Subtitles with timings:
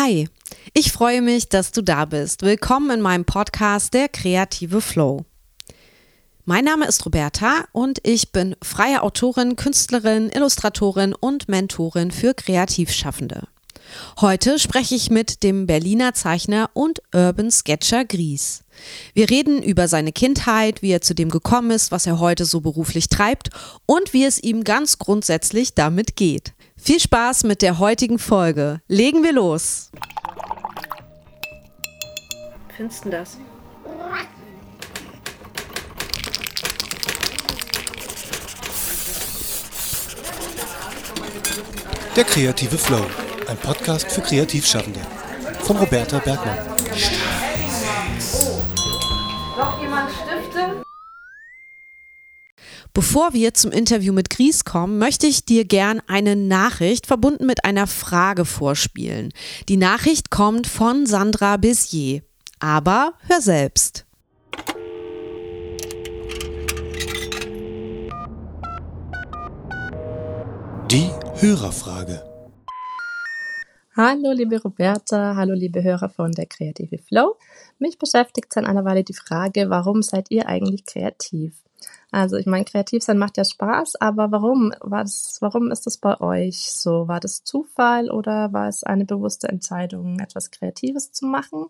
[0.00, 0.28] Hi,
[0.74, 2.42] ich freue mich, dass du da bist.
[2.42, 5.24] Willkommen in meinem Podcast Der kreative Flow.
[6.44, 13.48] Mein Name ist Roberta und ich bin freie Autorin, Künstlerin, Illustratorin und Mentorin für Kreativschaffende.
[14.20, 18.64] Heute spreche ich mit dem Berliner Zeichner und Urban Sketcher Gries.
[19.14, 22.60] Wir reden über seine Kindheit, wie er zu dem gekommen ist, was er heute so
[22.60, 23.50] beruflich treibt
[23.86, 26.52] und wie es ihm ganz grundsätzlich damit geht.
[26.76, 28.80] Viel Spaß mit der heutigen Folge.
[28.88, 29.90] Legen wir los.
[32.76, 33.36] Findest du das?
[42.18, 43.04] Der kreative Flow,
[43.48, 45.00] ein Podcast für Kreativschaffende
[45.60, 46.58] von Roberta Bergmann.
[49.56, 50.82] Noch jemand Stifte?
[52.92, 57.64] Bevor wir zum Interview mit Gries kommen, möchte ich dir gern eine Nachricht verbunden mit
[57.64, 59.32] einer Frage vorspielen.
[59.68, 62.22] Die Nachricht kommt von Sandra Bissier.
[62.60, 64.04] Aber hör selbst.
[70.90, 72.27] Die Hörerfrage.
[74.00, 77.36] Hallo liebe Roberta, hallo liebe Hörer von der Kreative Flow.
[77.80, 81.64] Mich beschäftigt seit einer Weile die Frage, warum seid ihr eigentlich kreativ?
[82.12, 85.96] Also ich meine, kreativ sein macht ja Spaß, aber warum war das, warum ist das
[85.96, 87.08] bei euch so?
[87.08, 91.66] War das Zufall oder war es eine bewusste Entscheidung, etwas Kreatives zu machen?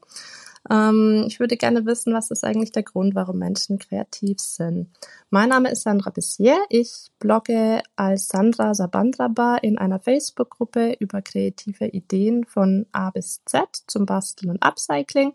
[0.71, 4.89] Ähm, ich würde gerne wissen, was ist eigentlich der Grund, warum Menschen kreativ sind.
[5.31, 6.57] Mein Name ist Sandra Bissier.
[6.69, 13.69] Ich blogge als Sandra Sabandraba in einer Facebook-Gruppe über kreative Ideen von A bis Z
[13.87, 15.33] zum Basteln und Upcycling.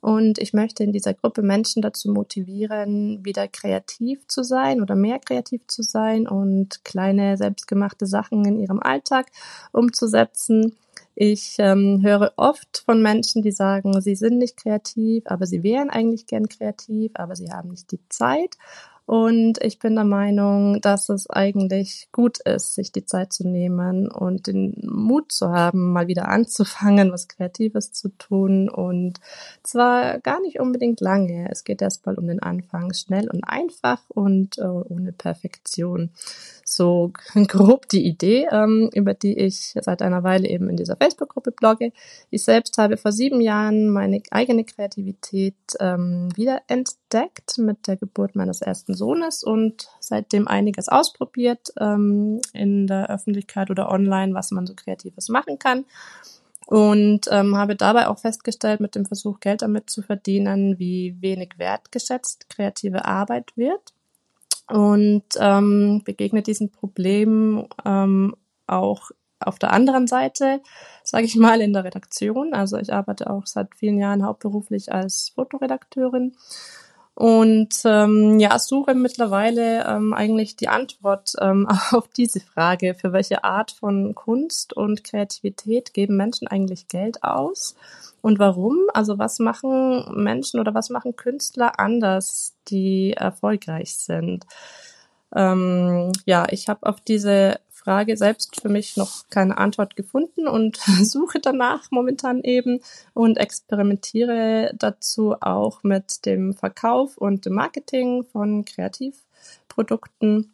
[0.00, 5.18] Und ich möchte in dieser Gruppe Menschen dazu motivieren, wieder kreativ zu sein oder mehr
[5.18, 9.26] kreativ zu sein und kleine selbstgemachte Sachen in ihrem Alltag
[9.72, 10.76] umzusetzen.
[11.18, 15.88] Ich ähm, höre oft von Menschen, die sagen, sie sind nicht kreativ, aber sie wären
[15.88, 18.58] eigentlich gern kreativ, aber sie haben nicht die Zeit.
[19.06, 24.10] Und ich bin der Meinung, dass es eigentlich gut ist, sich die Zeit zu nehmen
[24.10, 28.68] und den Mut zu haben, mal wieder anzufangen, was Kreatives zu tun.
[28.68, 29.20] Und
[29.62, 31.48] zwar gar nicht unbedingt lange.
[31.50, 36.10] Es geht erstmal um den Anfang, schnell und einfach und äh, ohne Perfektion.
[36.64, 37.12] So
[37.46, 41.92] grob die Idee, ähm, über die ich seit einer Weile eben in dieser Facebook-Gruppe blogge.
[42.30, 47.05] Ich selbst habe vor sieben Jahren meine eigene Kreativität ähm, wiederentdeckt
[47.58, 53.90] mit der Geburt meines ersten Sohnes und seitdem einiges ausprobiert ähm, in der Öffentlichkeit oder
[53.90, 55.84] online, was man so Kreatives machen kann.
[56.66, 61.58] Und ähm, habe dabei auch festgestellt, mit dem Versuch, Geld damit zu verdienen, wie wenig
[61.58, 63.92] wertgeschätzt kreative Arbeit wird.
[64.68, 68.34] Und ähm, begegne diesem Problem ähm,
[68.66, 70.60] auch auf der anderen Seite,
[71.04, 72.52] sage ich mal, in der Redaktion.
[72.52, 76.34] Also ich arbeite auch seit vielen Jahren hauptberuflich als Fotoredakteurin
[77.16, 83.42] und ähm, ja, suche mittlerweile ähm, eigentlich die Antwort ähm, auf diese Frage, für welche
[83.42, 87.74] Art von Kunst und Kreativität geben Menschen eigentlich Geld aus
[88.20, 88.76] und warum?
[88.92, 94.44] Also was machen Menschen oder was machen Künstler anders, die erfolgreich sind?
[95.34, 100.76] Ähm, ja, ich habe auf diese Frage selbst für mich noch keine Antwort gefunden und
[101.02, 102.80] suche danach momentan eben
[103.14, 110.52] und experimentiere dazu auch mit dem Verkauf und dem Marketing von Kreativprodukten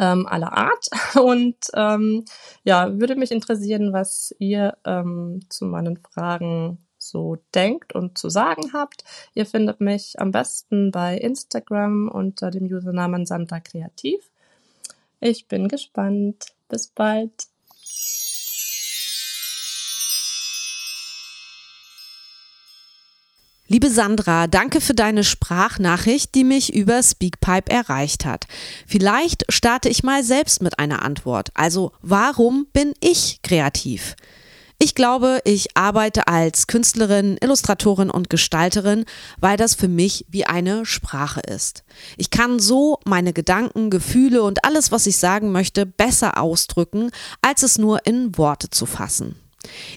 [0.00, 0.88] ähm, aller Art.
[1.16, 2.24] Und ähm,
[2.62, 8.74] ja, würde mich interessieren, was ihr ähm, zu meinen Fragen so denkt und zu sagen
[8.74, 9.04] habt.
[9.34, 14.30] Ihr findet mich am besten bei Instagram unter dem Usernamen Santa Kreativ.
[15.20, 16.52] Ich bin gespannt.
[16.68, 17.48] Bis bald.
[23.70, 28.46] Liebe Sandra, danke für deine Sprachnachricht, die mich über Speakpipe erreicht hat.
[28.86, 31.50] Vielleicht starte ich mal selbst mit einer Antwort.
[31.52, 34.16] Also, warum bin ich kreativ?
[34.80, 39.06] Ich glaube, ich arbeite als Künstlerin, Illustratorin und Gestalterin,
[39.40, 41.82] weil das für mich wie eine Sprache ist.
[42.16, 47.10] Ich kann so meine Gedanken, Gefühle und alles, was ich sagen möchte, besser ausdrücken,
[47.42, 49.34] als es nur in Worte zu fassen.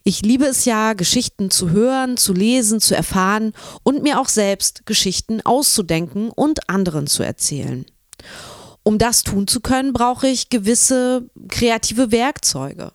[0.04, 3.54] Ich liebe es ja, Geschichten zu hören, zu lesen, zu erfahren
[3.84, 7.86] und mir auch selbst Geschichten auszudenken und anderen zu erzählen.
[8.82, 12.94] Um das tun zu können, brauche ich gewisse kreative Werkzeuge.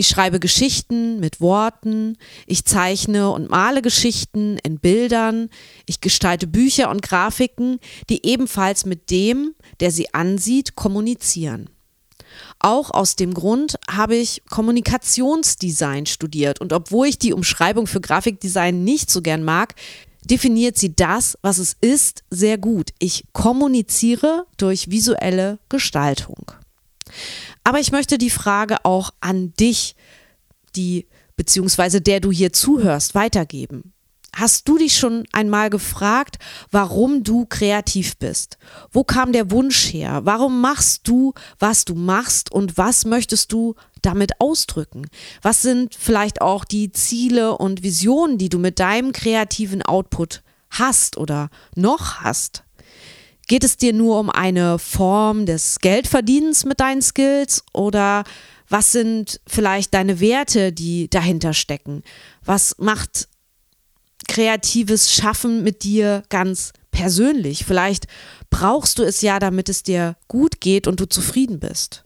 [0.00, 2.16] Ich schreibe Geschichten mit Worten,
[2.46, 5.50] ich zeichne und male Geschichten in Bildern,
[5.86, 11.68] ich gestalte Bücher und Grafiken, die ebenfalls mit dem, der sie ansieht, kommunizieren.
[12.60, 18.84] Auch aus dem Grund habe ich Kommunikationsdesign studiert und obwohl ich die Umschreibung für Grafikdesign
[18.84, 19.74] nicht so gern mag,
[20.22, 22.90] definiert sie das, was es ist, sehr gut.
[23.00, 26.52] Ich kommuniziere durch visuelle Gestaltung.
[27.64, 29.94] Aber ich möchte die Frage auch an dich,
[30.76, 31.06] die
[31.36, 33.92] beziehungsweise der du hier zuhörst, weitergeben.
[34.34, 36.38] Hast du dich schon einmal gefragt,
[36.70, 38.58] warum du kreativ bist?
[38.92, 40.20] Wo kam der Wunsch her?
[40.24, 45.06] Warum machst du, was du machst und was möchtest du damit ausdrücken?
[45.42, 51.16] Was sind vielleicht auch die Ziele und Visionen, die du mit deinem kreativen Output hast
[51.16, 52.64] oder noch hast?
[53.48, 58.24] Geht es dir nur um eine Form des Geldverdienens mit deinen Skills oder
[58.68, 62.02] was sind vielleicht deine Werte, die dahinter stecken?
[62.44, 63.26] Was macht
[64.28, 67.64] kreatives Schaffen mit dir ganz persönlich?
[67.64, 68.06] Vielleicht
[68.50, 72.04] brauchst du es ja, damit es dir gut geht und du zufrieden bist.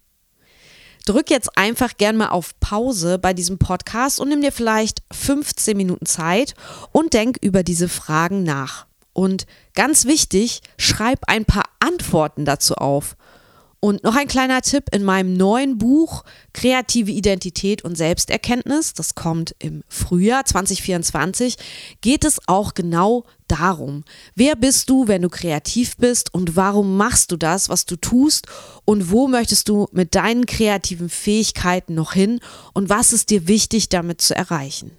[1.07, 5.77] Drück jetzt einfach gern mal auf Pause bei diesem Podcast und nimm dir vielleicht 15
[5.77, 6.55] Minuten Zeit
[6.93, 8.87] und denk über diese Fragen nach.
[9.13, 13.17] Und ganz wichtig, schreib ein paar Antworten dazu auf.
[13.85, 16.23] Und noch ein kleiner Tipp in meinem neuen Buch
[16.53, 21.57] Kreative Identität und Selbsterkenntnis, das kommt im Frühjahr 2024,
[22.01, 24.05] geht es auch genau darum.
[24.37, 28.47] Wer bist du, wenn du kreativ bist und warum machst du das, was du tust
[28.85, 32.39] und wo möchtest du mit deinen kreativen Fähigkeiten noch hin
[32.75, 34.93] und was ist dir wichtig damit zu erreichen?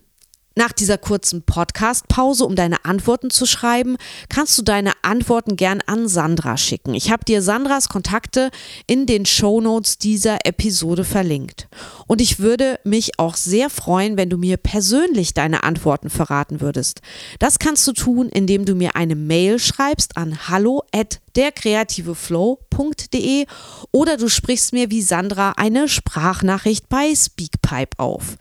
[0.56, 3.98] Nach dieser kurzen Podcast-Pause, um deine Antworten zu schreiben,
[4.30, 6.94] kannst du deine Antworten gern an Sandra schicken.
[6.94, 8.52] Ich habe dir Sandras Kontakte
[8.86, 11.68] in den Show Notes dieser Episode verlinkt.
[12.06, 17.02] Und ich würde mich auch sehr freuen, wenn du mir persönlich deine Antworten verraten würdest.
[17.40, 23.46] Das kannst du tun, indem du mir eine Mail schreibst an hallo at derkreativeflow.de
[23.92, 28.36] oder du sprichst mir wie Sandra eine Sprachnachricht bei Speakpipe auf.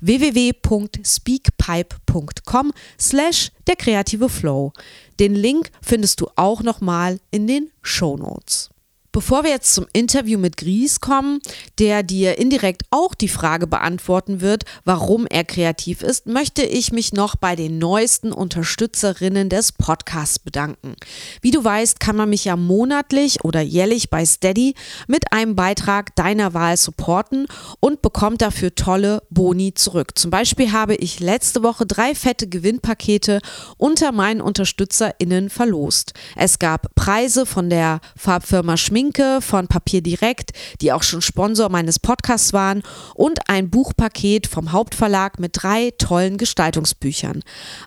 [0.00, 4.72] www.speakpipe.com slash der.
[5.20, 8.70] Den Link findest du auch nochmal in den Show Notes.
[9.10, 11.40] Bevor wir jetzt zum Interview mit Gries kommen,
[11.78, 17.14] der dir indirekt auch die Frage beantworten wird, warum er kreativ ist, möchte ich mich
[17.14, 20.94] noch bei den neuesten Unterstützerinnen des Podcasts bedanken.
[21.40, 24.74] Wie du weißt, kann man mich ja monatlich oder jährlich bei Steady
[25.06, 27.46] mit einem Beitrag deiner Wahl supporten
[27.80, 30.18] und bekommt dafür tolle Boni zurück.
[30.18, 33.40] Zum Beispiel habe ich letzte Woche drei fette Gewinnpakete
[33.78, 36.12] unter meinen UnterstützerInnen verlost.
[36.36, 40.50] Es gab Preise von der Farbfirma Schmidt Schminke von Papier Direkt,
[40.80, 42.82] die auch schon Sponsor meines Podcasts waren,
[43.14, 47.44] und ein Buchpaket vom Hauptverlag mit drei tollen Gestaltungsbüchern.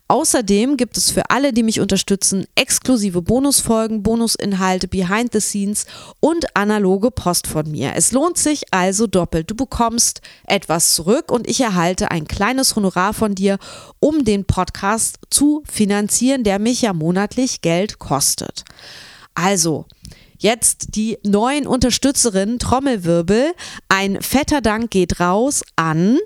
[0.07, 5.85] Außerdem gibt es für alle, die mich unterstützen, exklusive Bonusfolgen, Bonusinhalte, Behind the Scenes
[6.21, 7.91] und analoge Post von mir.
[7.93, 9.51] Es lohnt sich also doppelt.
[9.51, 13.57] Du bekommst etwas zurück und ich erhalte ein kleines Honorar von dir,
[13.99, 18.63] um den Podcast zu finanzieren, der mich ja monatlich Geld kostet.
[19.33, 19.85] Also,
[20.41, 23.53] Jetzt die neuen Unterstützerinnen, Trommelwirbel.
[23.89, 26.17] Ein fetter Dank geht raus an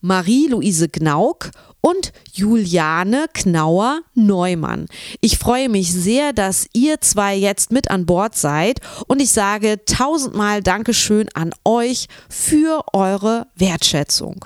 [0.00, 1.50] Marie-Louise Gnauk
[1.80, 4.86] und Juliane Knauer Neumann.
[5.20, 8.78] Ich freue mich sehr, dass ihr zwei jetzt mit an Bord seid
[9.08, 14.44] und ich sage tausendmal Dankeschön an euch für eure Wertschätzung.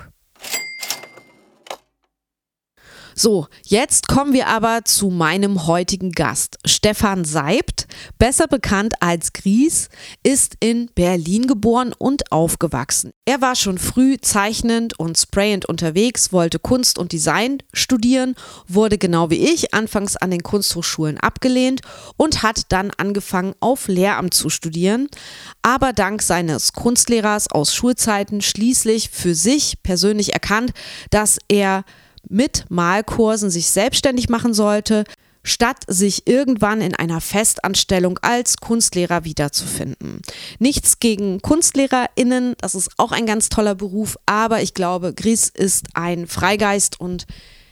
[3.23, 6.59] So, jetzt kommen wir aber zu meinem heutigen Gast.
[6.65, 7.87] Stefan Seibt,
[8.19, 9.91] besser bekannt als Gries,
[10.23, 13.13] ist in Berlin geboren und aufgewachsen.
[13.27, 19.29] Er war schon früh zeichnend und sprayend unterwegs, wollte Kunst und Design studieren, wurde genau
[19.29, 21.83] wie ich anfangs an den Kunsthochschulen abgelehnt
[22.17, 25.09] und hat dann angefangen auf Lehramt zu studieren,
[25.61, 30.73] aber dank seines Kunstlehrers aus Schulzeiten schließlich für sich persönlich erkannt,
[31.11, 31.85] dass er
[32.29, 35.05] mit Malkursen sich selbstständig machen sollte,
[35.43, 40.21] statt sich irgendwann in einer Festanstellung als Kunstlehrer wiederzufinden.
[40.59, 45.87] Nichts gegen KunstlehrerInnen, das ist auch ein ganz toller Beruf, aber ich glaube, Gries ist
[45.95, 47.27] ein Freigeist und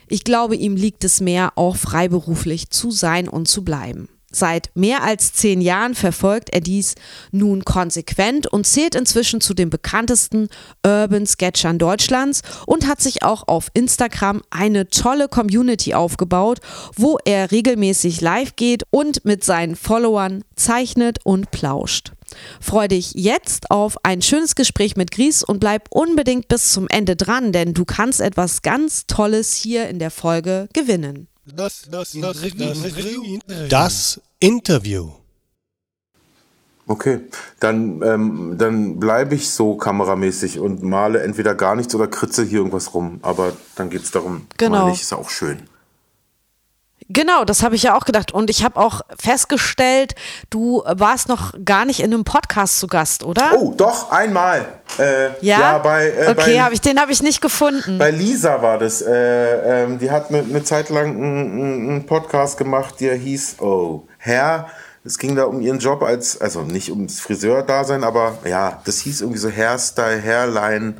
[0.08, 4.08] ich glaube, ihm liegt es mehr, auch freiberuflich zu sein und zu bleiben.
[4.30, 6.96] Seit mehr als zehn Jahren verfolgt er dies
[7.32, 10.48] nun konsequent und zählt inzwischen zu den bekanntesten
[10.84, 16.58] Urban Sketchern Deutschlands und hat sich auch auf Instagram eine tolle Community aufgebaut,
[16.94, 22.12] wo er regelmäßig live geht und mit seinen Followern zeichnet und plauscht.
[22.60, 27.16] Freu dich jetzt auf ein schönes Gespräch mit Gries und bleib unbedingt bis zum Ende
[27.16, 31.28] dran, denn du kannst etwas ganz Tolles hier in der Folge gewinnen.
[31.54, 32.42] Das, das, das,
[33.68, 35.10] das Interview.
[36.86, 37.20] Okay,
[37.60, 42.58] dann, ähm, dann bleibe ich so kameramäßig und male entweder gar nichts oder kritze hier
[42.58, 43.18] irgendwas rum.
[43.22, 44.84] Aber dann geht es darum, Genau.
[44.86, 45.68] mal nicht, ist auch schön.
[47.10, 48.32] Genau, das habe ich ja auch gedacht.
[48.32, 50.14] Und ich habe auch festgestellt,
[50.50, 53.52] du warst noch gar nicht in einem Podcast zu Gast, oder?
[53.56, 54.66] Oh, doch, einmal.
[54.98, 55.78] Äh, ja?
[55.78, 57.96] bei, äh, okay, hab ich, den habe ich nicht gefunden.
[57.98, 59.00] bei Lisa war das.
[59.00, 64.68] Äh, ähm, die hat eine, eine Zeit lang einen, Podcast gemacht, der hieß, oh, Herr.
[65.04, 69.22] Es ging da um ihren Job als, also nicht ums Friseur-Dasein, aber ja, das hieß
[69.22, 70.94] irgendwie so Hairstyle, Hairline.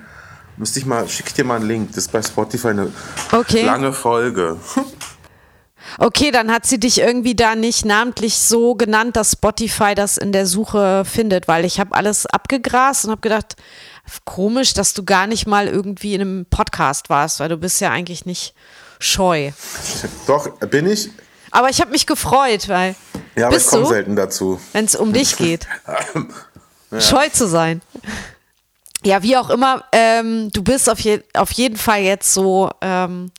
[0.57, 1.89] Müsste ich mal, schick dir mal einen Link.
[1.91, 2.93] Das ist bei Spotify eine
[3.31, 3.65] Okay.
[3.65, 4.57] lange Folge.
[5.97, 10.33] Okay, dann hat sie dich irgendwie da nicht namentlich so genannt, dass Spotify das in
[10.33, 13.57] der Suche findet, weil ich habe alles abgegrast und habe gedacht,
[14.25, 17.91] komisch, dass du gar nicht mal irgendwie in einem Podcast warst, weil du bist ja
[17.91, 18.55] eigentlich nicht
[18.99, 19.53] scheu.
[20.27, 21.11] Doch, bin ich.
[21.51, 22.95] Aber ich habe mich gefreut, weil
[23.37, 24.61] Ja, aber ich komme selten dazu.
[24.73, 25.67] wenn es um dich geht,
[26.99, 27.81] scheu zu sein.
[29.05, 33.31] Ja, wie auch immer, ähm, du bist auf, je auf jeden Fall jetzt so, ähm,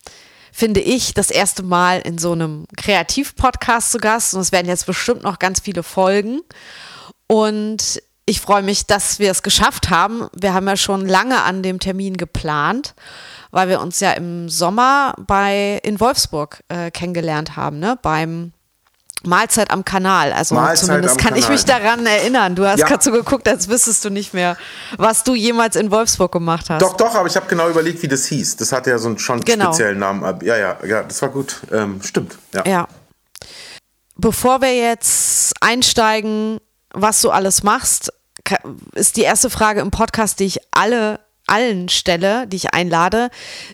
[0.60, 4.86] finde ich, das erste Mal in so einem Kreativ-Podcast zu Gast und es werden jetzt
[4.86, 6.42] bestimmt noch ganz viele Folgen.
[7.28, 10.28] Und ich freue mich, dass wir es geschafft haben.
[10.34, 12.94] Wir haben ja schon lange an dem Termin geplant,
[13.52, 17.98] weil wir uns ja im Sommer bei in Wolfsburg äh, kennengelernt haben, ne?
[18.02, 18.52] Beim
[19.26, 20.32] Mahlzeit am Kanal.
[20.32, 21.56] Also Mahlzeit zumindest kann ich Kanal.
[21.58, 22.56] mich daran erinnern.
[22.56, 22.88] Du hast Ja.
[22.88, 24.56] gerade so geguckt, als wüsstest du nicht mehr,
[24.98, 26.82] was du jemals in Wolfsburg gemacht hast.
[26.82, 28.56] Doch, doch, aber ich habe genau überlegt, wie das hieß.
[28.58, 29.66] Das hatte ja so einen schon Genau.
[29.74, 30.24] speziellen Namen.
[30.24, 31.58] ab- Ja, ja, ja, das war gut.
[31.72, 32.38] Ähm, stimmt.
[32.54, 32.64] Ja.
[32.66, 32.88] Ja.
[34.16, 36.60] Bevor wir jetzt einsteigen,
[36.94, 38.12] was du alles machst,
[38.96, 43.30] ist die erste Frage im Podcast, die ich alle allen stelle, die ich einlade,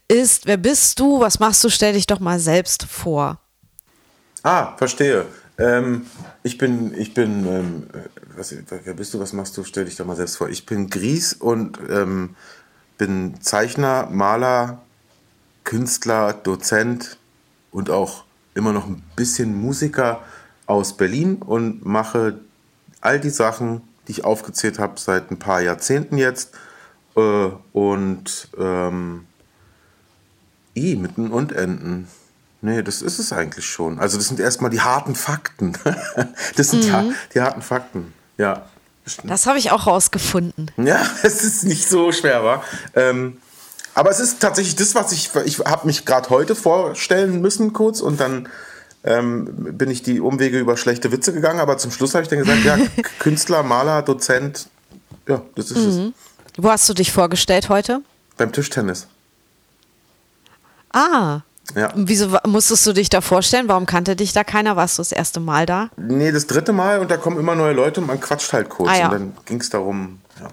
[0.07, 3.37] ist, wer bist du, was machst du, stell dich doch mal selbst vor.
[4.45, 5.25] Ah, verstehe.
[5.57, 6.05] Ähm,
[6.43, 9.63] ich bin, ich bin, ähm, äh, was, wer bist du, was machst du?
[9.63, 10.49] Stell dich doch mal selbst vor.
[10.49, 12.35] Ich bin Gries und ähm,
[12.99, 14.83] bin Zeichner, Maler,
[15.63, 17.17] Künstler, Dozent
[17.71, 18.23] und auch
[18.53, 20.21] immer noch ein bisschen Musiker
[20.67, 22.39] aus Berlin und mache
[23.01, 26.53] all die Sachen, die ich aufgezählt habe, seit ein paar Jahrzehnten jetzt.
[27.15, 29.25] Äh, und ähm,
[30.75, 32.07] I, mitten und Enden.
[32.65, 33.99] Nee, das ist es eigentlich schon.
[33.99, 35.73] Also das sind erstmal die harten Fakten.
[36.55, 38.11] Das sind ja die harten Fakten.
[38.37, 38.65] Ja.
[39.23, 40.71] Das habe ich auch rausgefunden.
[40.77, 42.63] Ja, es ist nicht so schwer, wa?
[42.95, 43.37] Ähm,
[43.93, 48.01] aber es ist tatsächlich das, was ich, ich habe mich gerade heute vorstellen müssen kurz
[48.01, 48.49] und dann
[49.03, 52.39] ähm, bin ich die Umwege über schlechte Witze gegangen, aber zum Schluss habe ich dann
[52.39, 52.79] gesagt, ja,
[53.19, 54.69] Künstler, Maler, Dozent,
[55.27, 56.11] ja, das ist es.
[56.57, 58.01] Wo hast du dich vorgestellt heute?
[58.37, 59.07] Beim Tischtennis.
[60.91, 61.41] Ah.
[61.73, 61.91] Ja.
[61.95, 63.67] Wieso musstest du dich da vorstellen?
[63.67, 64.75] Warum kannte dich da keiner?
[64.75, 65.89] Warst du das erste Mal da?
[65.97, 68.89] Nee, das dritte Mal und da kommen immer neue Leute und man quatscht halt kurz.
[68.89, 69.05] Ah, ja.
[69.07, 70.47] Und dann ging es darum, ja,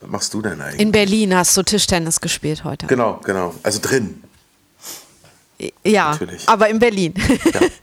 [0.00, 0.80] was machst du denn eigentlich?
[0.80, 2.86] In Berlin hast du Tischtennis gespielt heute.
[2.86, 3.54] genau, genau.
[3.62, 4.22] Also drin.
[5.84, 6.48] Ja, Natürlich.
[6.48, 7.14] aber in Berlin.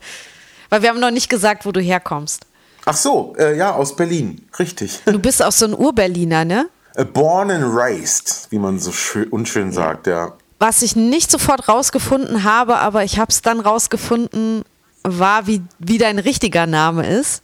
[0.70, 2.46] Weil wir haben noch nicht gesagt, wo du herkommst.
[2.84, 4.46] Ach so, äh, ja, aus Berlin.
[4.58, 5.00] Richtig.
[5.06, 6.68] Du bist auch so ein Ur-Berliner, ne?
[6.94, 10.34] Äh, Born and raised, wie man so schön, unschön sagt, ja.
[10.58, 14.64] Was ich nicht sofort rausgefunden habe, aber ich habe es dann rausgefunden,
[15.02, 17.42] war, wie, wie dein richtiger Name ist.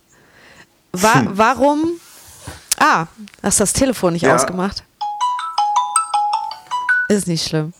[0.92, 1.28] Wa Hm.
[1.36, 1.88] Warum?
[2.78, 3.06] Ah,
[3.42, 4.34] hast das Telefon nicht Ja.
[4.34, 4.84] ausgemacht?
[7.08, 7.72] Ist nicht schlimm.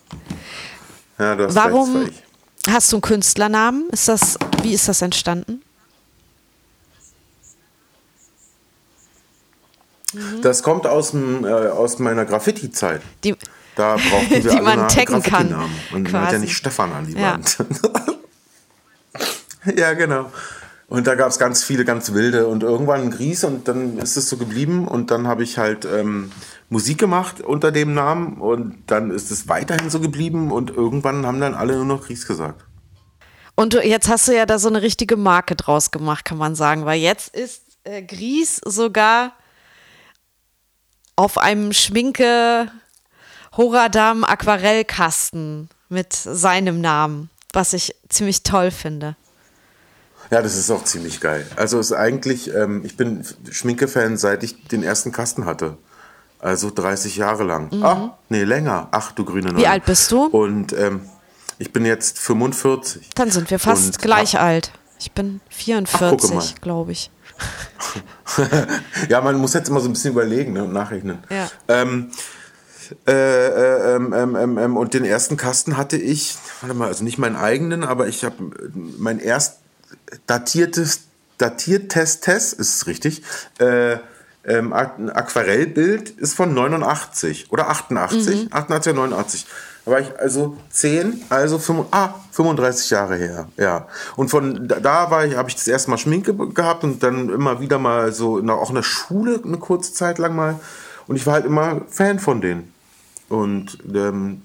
[1.18, 2.12] Ja, du hast Warum recht,
[2.66, 3.88] war hast du einen Künstlernamen?
[3.90, 5.62] Ist das, wie ist das entstanden?
[10.42, 13.00] Das kommt aus, dem, äh, aus meiner Graffiti-Zeit.
[13.22, 13.36] Die,
[13.80, 15.54] Da brauchten wir Die man taggen kann.
[15.90, 16.38] Und man hat ja quasi.
[16.40, 17.32] nicht Stefan an die Ja.
[17.32, 17.56] Wand.
[19.74, 20.30] ja, genau.
[20.88, 24.18] Und da gab es ganz viele, ganz wilde und irgendwann ein Gries und dann ist
[24.18, 26.30] es so geblieben und dann habe ich halt ähm,
[26.68, 31.40] Musik gemacht unter dem Namen und dann ist es weiterhin so geblieben und irgendwann haben
[31.40, 32.66] dann alle nur noch Gries gesagt.
[33.54, 36.54] Und du, jetzt hast du ja da so eine richtige Marke draus gemacht, kann man
[36.54, 39.32] sagen, weil jetzt ist äh, Gries sogar
[41.16, 42.70] auf einem Schminke
[43.56, 49.16] Horadam Aquarellkasten mit seinem Namen, was ich ziemlich toll finde.
[50.30, 51.44] Ja, das ist auch ziemlich geil.
[51.56, 55.76] Also ist eigentlich, ähm, ich bin Schminke-Fan, seit ich den ersten Kasten hatte.
[56.38, 57.70] Also 30 Jahre lang.
[57.82, 58.88] Ah, nee, länger.
[58.92, 59.58] Ach, du grüne Neune.
[59.58, 59.70] Mhm.
[59.72, 60.26] alt bist du?
[60.26, 61.02] Und ähm,
[61.58, 63.10] ich bin jetzt 45.
[63.14, 64.70] Dann sind wir fast Und, gleich ah, alt.
[65.00, 66.40] Ich bin Ach, gucke mal.
[66.40, 67.10] 44, glaube ich.
[69.08, 71.18] Ja, man muss jetzt immer so ein bisschen überlegen ne, und nachrechnen.
[71.30, 71.50] Ja.
[71.66, 72.12] Ähm,
[73.06, 77.04] äh, äh, ähm, ähm, ähm, ähm, und den ersten Kasten hatte ich, warte mal, also
[77.04, 78.36] nicht meinen eigenen, aber ich habe
[78.98, 79.58] mein erst
[80.26, 81.02] datiertes,
[81.38, 83.22] datiertes Test, ist es richtig,
[83.58, 83.98] äh,
[84.44, 88.48] ähm, ein Aquarellbild ist von 89 oder 88, mhm.
[88.50, 89.46] 88 oder 89.
[89.84, 93.86] Da war ich also 10, also 5, ah, 35 Jahre her, ja.
[94.16, 97.60] Und von da war ich, habe ich das erste Mal Schminke gehabt und dann immer
[97.60, 100.58] wieder mal so, auch in der Schule eine kurze Zeit lang mal.
[101.06, 102.72] Und ich war halt immer Fan von denen.
[103.30, 104.42] Und ähm,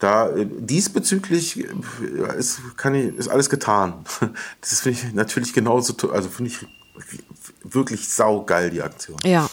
[0.00, 4.04] da äh, diesbezüglich äh, ist, kann ich, ist alles getan.
[4.60, 6.66] Das finde ich natürlich genauso, also finde ich
[7.62, 9.16] wirklich saugeil, die Aktion.
[9.24, 9.48] Ja.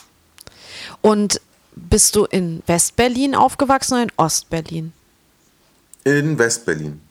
[1.01, 1.39] Und
[1.75, 4.93] bist du in Westberlin aufgewachsen oder in Ostberlin?
[6.03, 7.01] In Westberlin.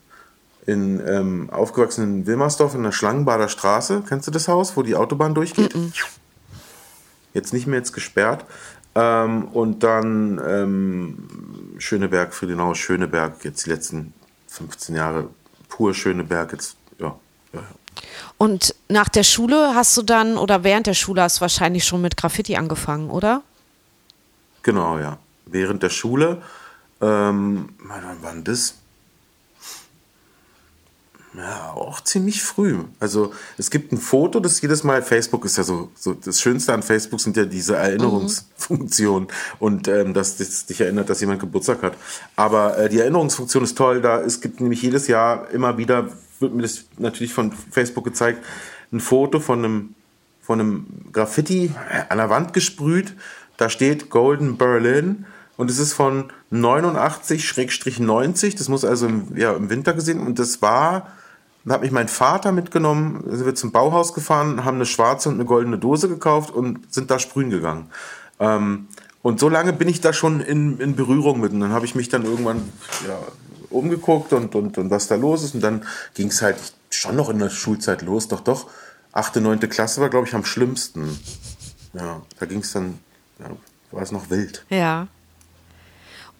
[0.67, 4.03] In, ähm, aufgewachsen in Wilmersdorf in der Schlangenbader Straße.
[4.09, 5.75] Kennst du das Haus, wo die Autobahn durchgeht?
[5.75, 5.93] Mm -mm.
[7.35, 8.45] Jetzt nicht mehr jetzt gesperrt.
[8.95, 14.13] Ähm, und dann ähm, Schöneberg, Friedenau, Schöneberg, jetzt die letzten
[14.49, 15.29] 15 Jahre
[15.69, 17.17] pur Schöneberg, jetzt, ja,
[17.53, 17.67] ja, ja.
[18.39, 22.03] Und nach der Schule hast du dann, oder während der Schule hast du wahrscheinlich schon
[22.03, 23.43] mit Graffiti angefangen, oder?
[24.63, 25.19] Genau, ja.
[25.47, 26.43] Während der Schule,
[27.01, 28.75] ähm, wann war das?
[31.37, 32.79] Ja, auch ziemlich früh.
[33.01, 36.73] Also es gibt ein Foto, das jedes Mal, Facebook ist ja so, so das Schönste
[36.73, 39.57] an Facebook sind ja diese Erinnerungsfunktionen mhm.
[39.59, 41.95] und ähm, dass das dich erinnert, dass jemand Geburtstag hat.
[42.37, 46.09] Aber äh, die Erinnerungsfunktion ist toll, da es gibt nämlich jedes Jahr immer wieder
[46.41, 48.45] wird mir das natürlich von Facebook gezeigt,
[48.93, 49.95] ein Foto von einem,
[50.43, 51.73] von einem Graffiti
[52.09, 53.15] an der Wand gesprüht.
[53.57, 55.27] Da steht Golden Berlin
[55.57, 58.59] und es ist von 89-90.
[58.59, 61.13] Das muss also im, ja, im Winter gesehen und das war,
[61.65, 65.37] da hat mich mein Vater mitgenommen, sind wir zum Bauhaus gefahren, haben eine schwarze und
[65.37, 67.91] eine goldene Dose gekauft und sind da sprühen gegangen.
[68.39, 68.89] Ähm,
[69.23, 71.53] und so lange bin ich da schon in, in Berührung mit.
[71.53, 72.71] Und dann habe ich mich dann irgendwann
[73.09, 73.19] ja,
[73.71, 75.55] umgeguckt und, und, und was da los ist.
[75.55, 76.57] Und dann ging es halt
[76.91, 78.29] schon noch in der Schulzeit los.
[78.29, 78.67] Doch, doch,
[79.13, 81.19] achte, neunte Klasse war, glaube ich, am schlimmsten.
[81.95, 82.99] Ja, da ging es dann,
[83.39, 83.47] ja,
[83.93, 84.67] war es noch wild.
[84.69, 85.09] Ja.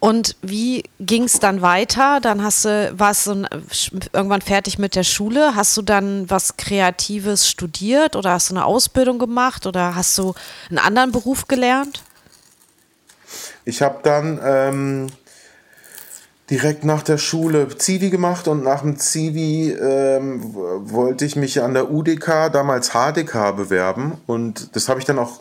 [0.05, 2.21] Und wie ging es dann weiter?
[2.21, 3.47] Dann hast du, warst du
[4.13, 5.57] irgendwann fertig mit der Schule.
[5.57, 10.35] Hast du dann was Kreatives studiert oder hast du eine Ausbildung gemacht oder hast du
[10.69, 12.03] einen anderen Beruf gelernt?
[13.65, 15.07] Ich habe dann ähm,
[16.51, 21.73] direkt nach der Schule Zivi gemacht und nach dem Zivi ähm, wollte ich mich an
[21.73, 25.41] der UDK, damals HDK, bewerben und das habe ich dann auch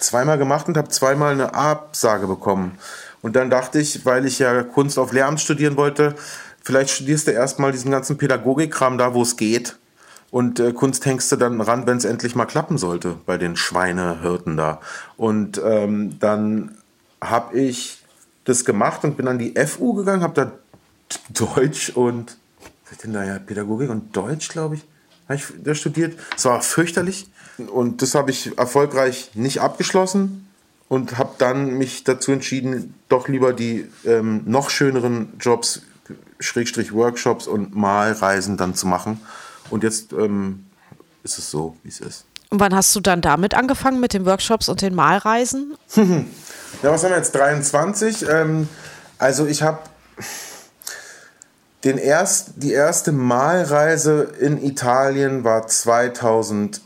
[0.00, 2.78] zweimal gemacht und habe zweimal eine Absage bekommen.
[3.22, 6.14] Und dann dachte ich, weil ich ja Kunst auf Lehramt studieren wollte,
[6.62, 9.76] vielleicht studierst du erstmal diesen ganzen Pädagogikkram da, wo es geht.
[10.30, 13.56] Und äh, Kunst hängst du dann ran, wenn es endlich mal klappen sollte, bei den
[13.56, 14.80] Schweinehirten da.
[15.16, 16.76] Und ähm, dann
[17.20, 17.98] habe ich
[18.44, 20.52] das gemacht und bin an die FU gegangen, habe da
[21.34, 22.36] Deutsch und
[22.88, 24.84] was denn da ja Pädagogik und Deutsch, glaube ich,
[25.30, 26.18] habe ich da studiert.
[26.36, 27.28] Es war fürchterlich
[27.72, 30.48] und das habe ich erfolgreich nicht abgeschlossen
[30.88, 35.82] und habe dann mich dazu entschieden, doch lieber die ähm, noch schöneren Jobs,
[36.40, 39.20] Schrägstrich Workshops und Malreisen dann zu machen.
[39.70, 40.66] Und jetzt ähm,
[41.22, 42.24] ist es so, wie es ist.
[42.48, 45.76] Und wann hast du dann damit angefangen, mit den Workshops und den Malreisen?
[46.84, 47.34] Ja, was haben wir jetzt?
[47.34, 48.26] 23.
[48.28, 48.68] Ähm,
[49.18, 49.80] also ich habe
[51.84, 56.80] den erst, die erste Malreise in Italien war 2011.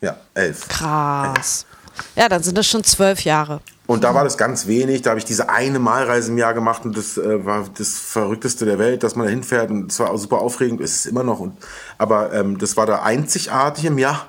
[0.00, 0.68] Ja, 11.
[0.68, 1.66] Krass.
[2.14, 3.60] Ja, dann sind das schon zwölf Jahre.
[3.86, 5.02] Und da war das ganz wenig.
[5.02, 8.64] Da habe ich diese eine Malreise im Jahr gemacht und das äh, war das Verrückteste
[8.64, 10.80] der Welt, dass man da hinfährt und es war super aufregend.
[10.80, 11.38] Es ist immer noch.
[11.38, 11.56] Und,
[11.96, 14.26] aber ähm, das war da einzigartig im Jahr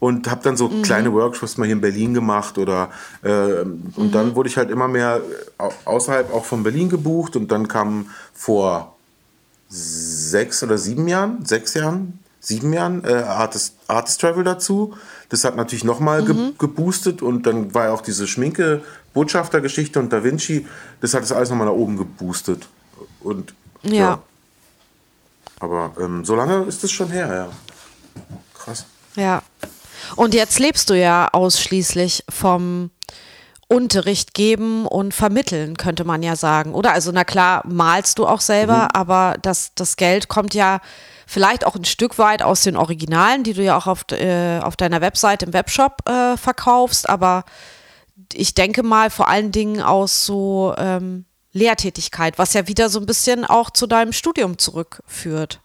[0.00, 0.82] und habe dann so mhm.
[0.82, 2.90] kleine Workshops mal hier in Berlin gemacht oder
[3.22, 4.10] äh, und mhm.
[4.10, 5.20] dann wurde ich halt immer mehr
[5.84, 8.96] außerhalb auch von Berlin gebucht und dann kam vor
[9.68, 14.94] sechs oder sieben Jahren, sechs Jahren, sieben Jahren äh, Artist, Artist Travel dazu.
[15.28, 16.26] Das hat natürlich nochmal mhm.
[16.26, 18.82] ge geboostet und dann war ja auch diese Schminke
[19.12, 20.66] Botschaftergeschichte und Da Vinci,
[21.00, 22.68] das hat das alles nochmal nach oben geboostet.
[23.20, 23.92] Und ja.
[23.92, 24.22] ja.
[25.60, 27.48] Aber ähm, so lange ist es schon her, ja.
[28.54, 28.86] Krass.
[29.14, 29.42] Ja.
[30.16, 32.90] Und jetzt lebst du ja ausschließlich vom
[33.68, 36.74] Unterricht geben und vermitteln, könnte man ja sagen.
[36.74, 38.88] Oder also, na klar, malst du auch selber, mhm.
[38.94, 40.80] aber das, das Geld kommt ja
[41.24, 44.74] vielleicht auch ein Stück weit aus den Originalen, die du ja auch auf, äh, auf
[44.74, 47.44] deiner Website im Webshop äh, verkaufst, aber
[48.32, 53.06] ich denke mal vor allen Dingen aus so ähm, Lehrtätigkeit, was ja wieder so ein
[53.06, 55.60] bisschen auch zu deinem Studium zurückführt.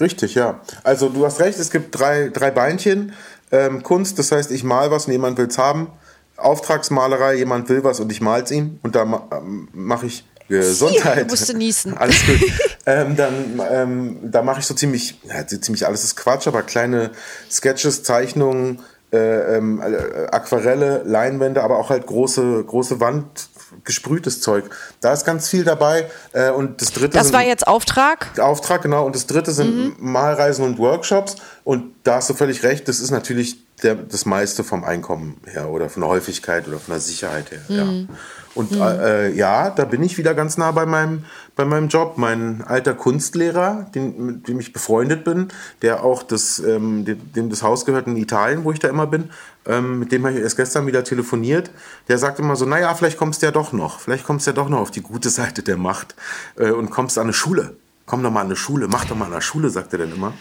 [0.00, 0.60] Richtig, ja.
[0.82, 3.12] Also du hast recht, es gibt drei, drei Beinchen
[3.52, 5.88] ähm, Kunst, das heißt, ich mal was und jemand will es haben.
[6.36, 11.26] Auftragsmalerei, jemand will was und ich mal's ihm und da ma ähm, mache ich Gesundheit.
[11.26, 11.96] Ich musste niesen.
[11.98, 12.40] Alles gut.
[12.86, 17.12] ähm, dann ähm, da mache ich so ziemlich, ja, ziemlich alles ist Quatsch, aber kleine
[17.48, 18.80] Sketches, Zeichnungen,
[19.12, 23.49] äh, ähm, äh, Aquarelle, Leinwände, aber auch halt große, große Wand,
[23.84, 24.64] gesprühtes Zeug.
[25.00, 26.10] Da ist ganz viel dabei.
[26.32, 27.16] Äh, und das dritte.
[27.16, 28.38] Das war jetzt Auftrag?
[28.38, 29.06] Auftrag, genau.
[29.06, 29.96] Und das dritte sind mhm.
[29.98, 31.36] Malreisen und Workshops.
[31.64, 35.70] Und da hast du völlig recht, das ist natürlich der, das meiste vom Einkommen her
[35.70, 37.60] oder von der Häufigkeit oder von der Sicherheit her.
[37.68, 38.08] Mhm.
[38.08, 38.16] Ja.
[38.54, 38.82] Und mhm.
[38.82, 42.14] äh, ja, da bin ich wieder ganz nah bei meinem, bei meinem Job.
[42.16, 45.48] Mein alter Kunstlehrer, den, mit dem ich befreundet bin,
[45.82, 49.06] der auch das, ähm, dem, dem, das Haus gehört in Italien, wo ich da immer
[49.06, 49.30] bin,
[49.66, 51.70] ähm, mit dem habe ich erst gestern wieder telefoniert.
[52.08, 54.00] Der sagt immer so, naja, vielleicht kommst du ja doch noch.
[54.00, 56.14] Vielleicht kommst du ja doch noch auf die gute Seite der Macht
[56.56, 57.76] äh, und kommst an eine Schule.
[58.06, 60.12] Komm doch mal an eine Schule, mach doch mal an eine Schule, sagt er dann
[60.12, 60.32] immer.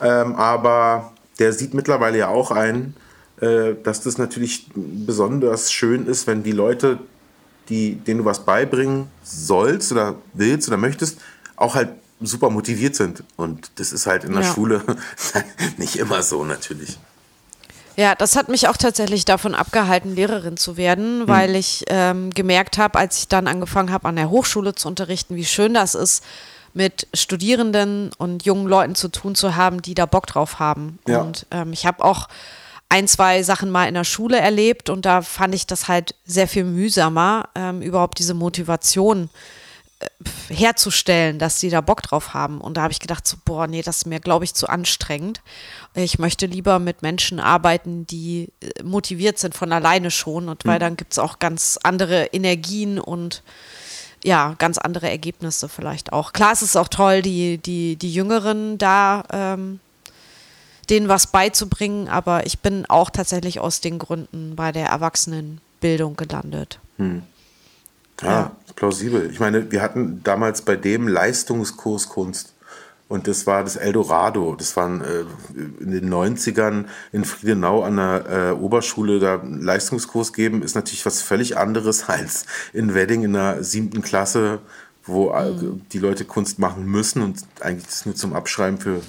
[0.00, 2.96] Ähm, aber der sieht mittlerweile ja auch ein,
[3.40, 6.98] äh, dass das natürlich besonders schön ist, wenn die Leute
[7.68, 11.18] die, denen du was beibringen sollst oder willst oder möchtest,
[11.56, 13.22] auch halt super motiviert sind.
[13.36, 14.52] Und das ist halt in der ja.
[14.52, 14.82] Schule
[15.76, 16.98] nicht immer so natürlich.
[17.96, 21.28] Ja, das hat mich auch tatsächlich davon abgehalten, Lehrerin zu werden, hm.
[21.28, 25.36] weil ich ähm, gemerkt habe, als ich dann angefangen habe, an der Hochschule zu unterrichten,
[25.36, 26.24] wie schön das ist,
[26.72, 30.98] mit Studierenden und jungen Leuten zu tun zu haben, die da Bock drauf haben.
[31.06, 31.20] Ja.
[31.20, 32.28] Und ähm, ich habe auch
[32.94, 36.46] ein, zwei Sachen mal in der Schule erlebt und da fand ich das halt sehr
[36.46, 39.30] viel mühsamer, ähm, überhaupt diese Motivation
[39.98, 42.60] äh, herzustellen, dass sie da Bock drauf haben.
[42.60, 45.40] Und da habe ich gedacht, so, boah, nee, das ist mir, glaube ich, zu anstrengend.
[45.94, 50.76] Ich möchte lieber mit Menschen arbeiten, die äh, motiviert sind von alleine schon und weil
[50.76, 50.82] mhm.
[50.82, 53.42] dann gibt es auch ganz andere Energien und
[54.22, 56.32] ja, ganz andere Ergebnisse vielleicht auch.
[56.32, 59.80] Klar, es ist auch toll, die, die, die Jüngeren da ähm,
[60.86, 66.78] denen was beizubringen, aber ich bin auch tatsächlich aus den Gründen bei der Erwachsenenbildung gelandet.
[66.98, 67.22] Hm.
[68.22, 69.30] Ah, ja, plausibel.
[69.30, 72.54] Ich meine, wir hatten damals bei dem Leistungskurs Kunst.
[73.06, 74.54] Und das war das Eldorado.
[74.56, 75.24] Das waren äh,
[75.80, 81.20] in den 90ern in Friedenau an der äh, Oberschule da Leistungskurs geben, ist natürlich was
[81.20, 84.60] völlig anderes als in Wedding in der siebten Klasse,
[85.04, 85.82] wo mhm.
[85.92, 89.02] die Leute Kunst machen müssen und eigentlich das nur zum Abschreiben für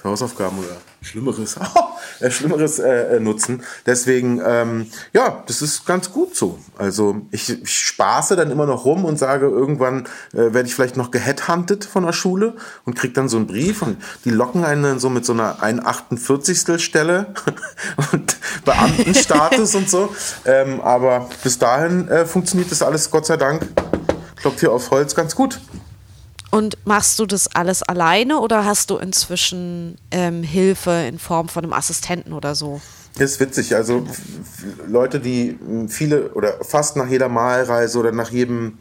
[0.00, 1.56] für Hausaufgaben oder Schlimmeres,
[2.20, 3.62] äh, Schlimmeres äh, äh, nutzen.
[3.84, 6.58] Deswegen, ähm, ja, das ist ganz gut so.
[6.78, 10.96] Also ich, ich spaße dann immer noch rum und sage, irgendwann äh, werde ich vielleicht
[10.96, 12.54] noch geheadhuntet von der Schule
[12.86, 15.62] und kriege dann so einen Brief und die locken einen dann so mit so einer
[15.62, 16.78] 1,48.
[16.78, 17.34] Stelle
[18.12, 20.14] und Beamtenstatus und so.
[20.46, 23.66] Ähm, aber bis dahin äh, funktioniert das alles, Gott sei Dank,
[24.36, 25.60] klopft hier auf Holz ganz gut.
[26.50, 31.64] Und machst du das alles alleine oder hast du inzwischen ähm, Hilfe in Form von
[31.64, 32.80] einem Assistenten oder so?
[33.14, 33.74] Das ist witzig.
[33.74, 34.06] Also
[34.86, 35.58] Leute, die
[35.88, 38.78] viele oder fast nach jeder Malreise oder nach jedem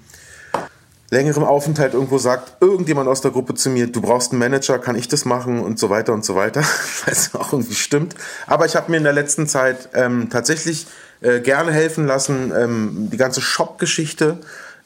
[1.12, 4.96] längeren Aufenthalt irgendwo sagt, irgendjemand aus der Gruppe zu mir, du brauchst einen Manager, kann
[4.96, 6.62] ich das machen und so weiter und so weiter.
[7.06, 8.16] Was auch irgendwie stimmt.
[8.48, 10.88] Aber ich habe mir in der letzten Zeit ähm, tatsächlich
[11.22, 14.38] äh, gerne helfen lassen, ähm, die ganze Shop-Geschichte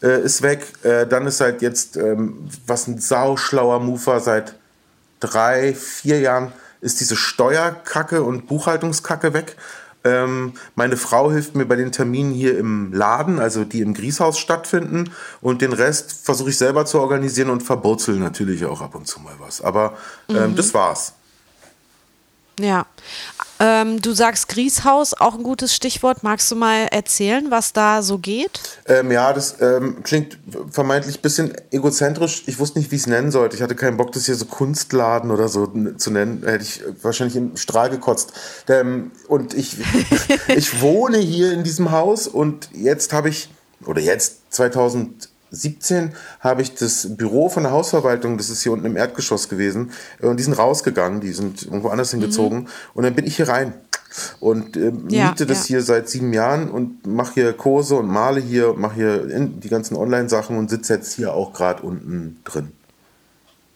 [0.03, 0.65] äh, ist weg.
[0.83, 4.55] Äh, dann ist halt jetzt, ähm, was ein sauschlauer Mover seit
[5.19, 9.55] drei, vier Jahren, ist diese Steuerkacke und Buchhaltungskacke weg.
[10.03, 14.37] Ähm, meine Frau hilft mir bei den Terminen hier im Laden, also die im Grieshaus
[14.37, 15.11] stattfinden.
[15.39, 19.21] Und den Rest versuche ich selber zu organisieren und verburzel natürlich auch ab und zu
[19.21, 19.61] mal was.
[19.61, 20.55] Aber ähm, mhm.
[20.57, 21.13] das war's.
[22.59, 22.85] Ja.
[23.59, 26.21] Ähm, du sagst Grieshaus, auch ein gutes Stichwort.
[26.21, 28.59] Magst du mal erzählen, was da so geht?
[28.87, 30.37] Ähm, ja, das ähm, klingt
[30.69, 32.43] vermeintlich ein bisschen egozentrisch.
[32.45, 33.55] Ich wusste nicht, wie ich es nennen sollte.
[33.55, 36.41] Ich hatte keinen Bock, das hier so Kunstladen oder so zu nennen.
[36.41, 38.33] Da hätte ich wahrscheinlich im Strahl gekotzt.
[38.67, 39.77] Ähm, und ich,
[40.47, 43.49] ich wohne hier in diesem Haus und jetzt habe ich,
[43.85, 48.85] oder jetzt 2000 17 habe ich das Büro von der Hausverwaltung, das ist hier unten
[48.85, 52.59] im Erdgeschoss gewesen, äh, und die sind rausgegangen, die sind irgendwo anders hingezogen.
[52.59, 52.67] Mhm.
[52.93, 53.73] Und dann bin ich hier rein
[54.39, 55.75] und äh, ja, miete das ja.
[55.75, 59.95] hier seit sieben Jahren und mache hier Kurse und male hier, mache hier die ganzen
[59.95, 62.71] Online-Sachen und sitze jetzt hier auch gerade unten drin.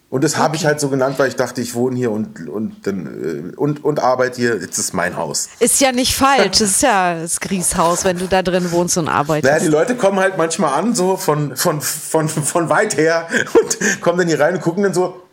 [0.09, 2.87] Und das habe ich halt so genannt, weil ich dachte, ich wohne hier und, und,
[2.87, 4.57] dann, äh, und, und arbeite hier.
[4.61, 5.49] Jetzt ist mein Haus.
[5.59, 6.59] Ist ja nicht falsch.
[6.59, 9.51] Das ist ja das Grieshaus, wenn du da drin wohnst und arbeitest.
[9.51, 13.27] Naja, die Leute kommen halt manchmal an, so von, von, von, von weit her
[13.59, 15.23] und kommen dann hier rein und gucken dann so,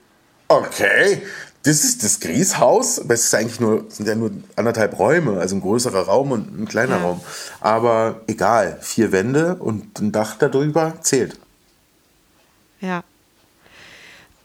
[0.48, 1.22] okay,
[1.62, 2.98] das ist das Grieshaus.
[2.98, 6.66] Es ist eigentlich nur, sind ja nur anderthalb Räume, also ein größerer Raum und ein
[6.66, 7.02] kleiner ja.
[7.02, 7.20] Raum.
[7.60, 11.38] Aber egal, vier Wände und ein Dach darüber zählt.
[12.80, 13.04] Ja.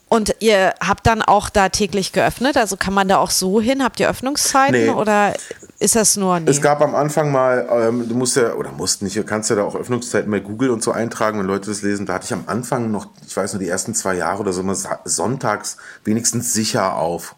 [0.10, 2.58] Und ihr habt dann auch da täglich geöffnet?
[2.58, 3.84] Also kann man da auch so hin?
[3.84, 4.90] Habt ihr Öffnungszeiten nee.
[4.90, 5.36] oder
[5.78, 6.40] ist das nur?
[6.40, 6.50] Nee?
[6.50, 9.56] Es gab am Anfang mal, ähm, du musst ja, oder musst nicht, du kannst ja
[9.56, 12.08] da auch Öffnungszeiten bei Google und so eintragen, wenn Leute das lesen.
[12.08, 14.62] Da hatte ich am Anfang noch, ich weiß nur, die ersten zwei Jahre oder so
[14.62, 17.36] immer sonntags wenigstens sicher auf.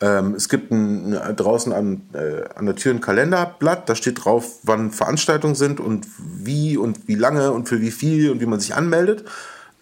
[0.00, 4.58] Ähm, es gibt ein, draußen an, äh, an der Tür ein Kalenderblatt, da steht drauf,
[4.64, 8.58] wann Veranstaltungen sind und wie und wie lange und für wie viel und wie man
[8.58, 9.24] sich anmeldet.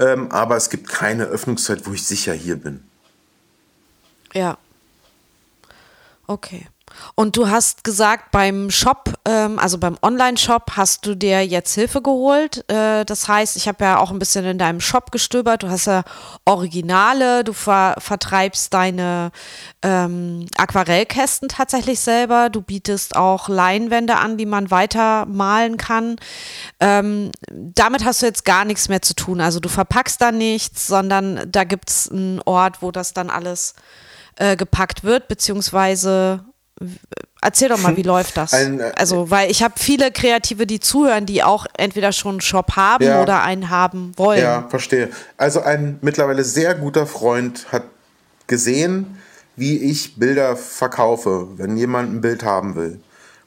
[0.01, 2.83] Ähm, aber es gibt keine Öffnungszeit, wo ich sicher hier bin.
[4.33, 4.57] Ja.
[6.27, 6.67] Okay.
[7.15, 12.03] Und du hast gesagt, beim Shop, ähm, also beim Online-Shop, hast du dir jetzt Hilfe
[12.03, 12.65] geholt.
[12.71, 15.63] Äh, das heißt, ich habe ja auch ein bisschen in deinem Shop gestöbert.
[15.63, 16.03] Du hast ja
[16.45, 19.31] Originale, du ver vertreibst deine
[19.83, 22.49] ähm, Aquarellkästen tatsächlich selber.
[22.51, 26.17] Du bietest auch Leinwände an, die man weiter malen kann.
[26.81, 29.41] Ähm, damit hast du jetzt gar nichts mehr zu tun.
[29.41, 33.75] Also du verpackst da nichts, sondern da gibt es einen Ort, wo das dann alles
[34.37, 36.45] äh, gepackt wird, beziehungsweise
[37.43, 38.53] Erzähl doch mal, wie läuft das?
[38.53, 42.41] Ein, äh, also, weil ich habe viele Kreative, die zuhören, die auch entweder schon einen
[42.41, 44.43] Shop haben ja, oder einen haben wollen.
[44.43, 45.11] Ja, verstehe.
[45.37, 47.85] Also ein mittlerweile sehr guter Freund hat
[48.47, 49.19] gesehen,
[49.57, 53.01] wie ich Bilder verkaufe, wenn jemand ein Bild haben will.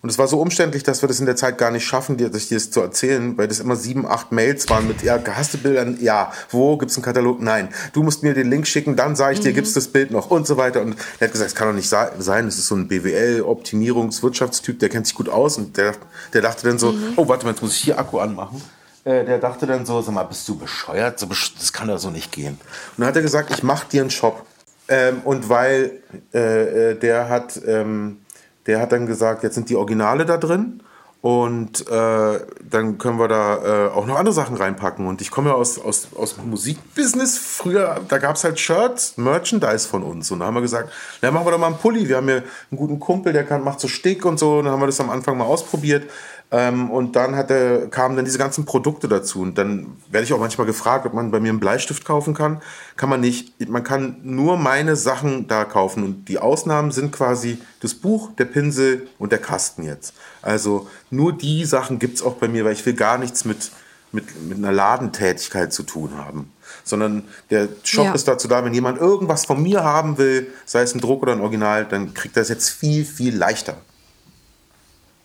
[0.03, 2.29] Und es war so umständlich, dass wir das in der Zeit gar nicht schaffen, dir,
[2.29, 5.57] dir das zu erzählen, weil das immer sieben, acht Mails waren mit, ja, hast du
[5.59, 5.87] Bilder?
[6.01, 6.33] Ja.
[6.49, 6.77] Wo?
[6.77, 7.41] Gibt es einen Katalog?
[7.41, 7.69] Nein.
[7.93, 9.55] Du musst mir den Link schicken, dann sage ich dir, mhm.
[9.55, 10.81] gibt es das Bild noch und so weiter.
[10.81, 14.89] Und er hat gesagt, es kann doch nicht sein, es ist so ein BWL-Optimierungswirtschaftstyp, der
[14.89, 15.93] kennt sich gut aus und der,
[16.33, 17.13] der dachte dann so, mhm.
[17.15, 18.61] oh, warte mal, jetzt muss ich hier Akku anmachen
[19.05, 21.21] äh, der dachte dann so, sag mal, bist du bescheuert?
[21.21, 22.53] das kann doch so nicht gehen.
[22.53, 24.45] Und dann hat er gesagt, ich mach dir einen Shop.
[24.87, 26.01] Ähm, und weil
[26.33, 28.22] äh, äh der hat ähm,
[28.67, 30.81] der hat dann gesagt, jetzt sind die Originale da drin
[31.23, 35.07] und äh, dann können wir da äh, auch noch andere Sachen reinpacken.
[35.07, 37.37] Und ich komme ja aus, aus, aus Musikbusiness.
[37.37, 40.31] Früher, da gab es halt Shirts, Merchandise von uns.
[40.31, 42.09] Und da haben wir gesagt, na, machen wir doch mal einen Pulli.
[42.09, 44.57] Wir haben hier einen guten Kumpel, der kann, macht so Stick und so.
[44.57, 46.11] Und dann haben wir das am Anfang mal ausprobiert.
[46.53, 49.41] Ähm, und dann hatte, kamen dann diese ganzen Produkte dazu.
[49.41, 52.61] Und dann werde ich auch manchmal gefragt, ob man bei mir einen Bleistift kaufen kann.
[52.95, 53.67] Kann man nicht.
[53.67, 56.03] Man kann nur meine Sachen da kaufen.
[56.03, 60.13] Und die Ausnahmen sind quasi das Buch, der Pinsel und der Kasten jetzt.
[60.43, 63.71] Also nur die Sachen gibt es auch bei mir, weil ich will gar nichts mit,
[64.11, 66.53] mit, mit einer Ladentätigkeit zu tun haben.
[66.83, 68.13] Sondern der Shop ja.
[68.13, 71.31] ist dazu da, wenn jemand irgendwas von mir haben will, sei es ein Druck oder
[71.31, 73.77] ein Original, dann kriegt er es jetzt viel, viel leichter.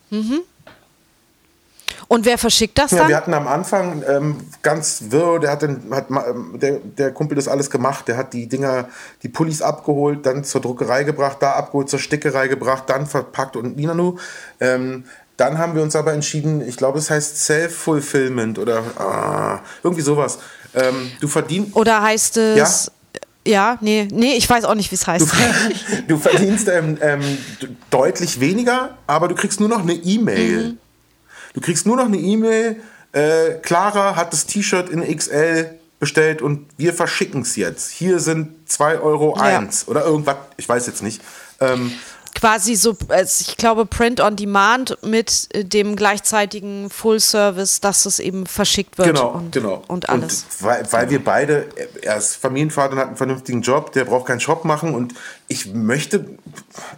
[0.09, 0.41] Mhm.
[2.09, 3.09] Und wer verschickt das ja, dann?
[3.09, 7.37] Wir hatten am Anfang ähm, ganz wirr, der hat, den, hat ähm, der, der Kumpel
[7.37, 8.09] das alles gemacht.
[8.09, 8.89] Der hat die Dinger,
[9.23, 13.77] die Pullis abgeholt, dann zur Druckerei gebracht, da abgeholt, zur Stickerei gebracht, dann verpackt und
[13.77, 14.17] Ninanu.
[14.59, 15.05] Ähm,
[15.37, 20.39] dann haben wir uns aber entschieden, ich glaube, es heißt Self-Fulfillment oder ah, irgendwie sowas.
[20.75, 21.77] Ähm, du verdienst.
[21.77, 22.87] Oder heißt es.
[22.87, 22.93] Ja?
[23.47, 25.27] Ja, nee, nee, ich weiß auch nicht, wie es heißt.
[25.27, 25.37] Du,
[26.09, 27.23] du verdienst ähm, ähm,
[27.89, 30.71] deutlich weniger, aber du kriegst nur noch eine E-Mail.
[30.71, 30.79] Mhm.
[31.59, 32.77] Du kriegst nur noch eine E-Mail,
[33.11, 37.91] äh, Clara hat das T-Shirt in XL bestellt und wir verschicken es jetzt.
[37.91, 39.69] Hier sind 2,01 Euro ja.
[39.89, 41.21] oder irgendwas, ich weiß jetzt nicht.
[41.59, 41.93] Ähm,
[42.35, 42.97] quasi so,
[43.41, 48.99] ich glaube, Print on Demand mit äh, dem gleichzeitigen Full Service, dass es eben verschickt
[48.99, 49.09] wird.
[49.09, 49.83] Genau, und, genau.
[49.89, 50.45] Und alles.
[50.61, 51.67] Und weil, weil wir beide,
[52.03, 55.15] er ist Familienvater und hat einen vernünftigen Job, der braucht keinen Shop machen und
[55.49, 56.27] ich möchte,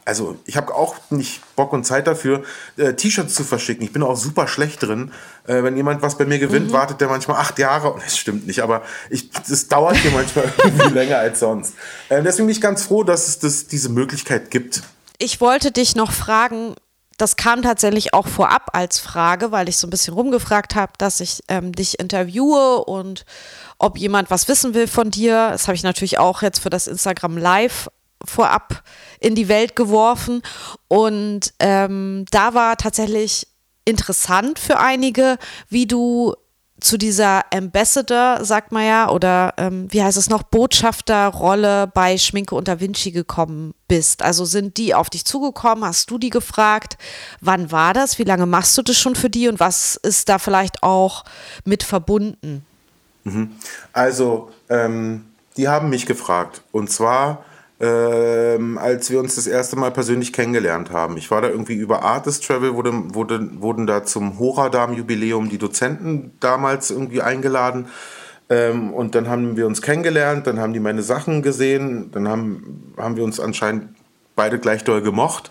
[0.04, 2.42] also ich habe auch nicht Bock und Zeit dafür,
[2.76, 3.84] äh, T-Shirts zu verschicken.
[3.84, 5.12] Ich bin auch super schlecht drin.
[5.46, 6.72] Äh, wenn jemand was bei mir gewinnt, mhm.
[6.72, 7.94] wartet der manchmal acht Jahre.
[8.02, 11.74] Das stimmt nicht, aber es dauert hier manchmal irgendwie länger als sonst.
[12.08, 14.82] Äh, deswegen bin ich ganz froh, dass es das, diese Möglichkeit gibt
[15.20, 16.74] ich wollte dich noch fragen,
[17.18, 21.20] das kam tatsächlich auch vorab als Frage, weil ich so ein bisschen rumgefragt habe, dass
[21.20, 23.26] ich ähm, dich interviewe und
[23.78, 25.50] ob jemand was wissen will von dir.
[25.50, 27.90] Das habe ich natürlich auch jetzt für das Instagram Live
[28.24, 28.82] vorab
[29.20, 30.40] in die Welt geworfen.
[30.88, 33.46] Und ähm, da war tatsächlich
[33.84, 35.36] interessant für einige,
[35.68, 36.34] wie du
[36.80, 42.54] zu dieser Ambassador, sagt man ja, oder ähm, wie heißt es noch, Botschafterrolle bei Schminke
[42.54, 44.22] und Da Vinci gekommen bist.
[44.22, 45.84] Also sind die auf dich zugekommen?
[45.84, 46.96] Hast du die gefragt?
[47.40, 48.18] Wann war das?
[48.18, 51.24] Wie lange machst du das schon für die und was ist da vielleicht auch
[51.64, 52.64] mit verbunden?
[53.24, 53.52] Mhm.
[53.92, 56.62] Also, ähm, die haben mich gefragt.
[56.72, 57.44] Und zwar
[57.80, 61.16] ähm, als wir uns das erste Mal persönlich kennengelernt haben.
[61.16, 66.32] Ich war da irgendwie über Artist Travel, wurde, wurde, wurden da zum Horadam-Jubiläum die Dozenten
[66.40, 67.88] damals irgendwie eingeladen.
[68.50, 72.92] Ähm, und dann haben wir uns kennengelernt, dann haben die meine Sachen gesehen, dann haben,
[72.98, 73.88] haben wir uns anscheinend
[74.36, 75.50] beide gleich doll gemocht,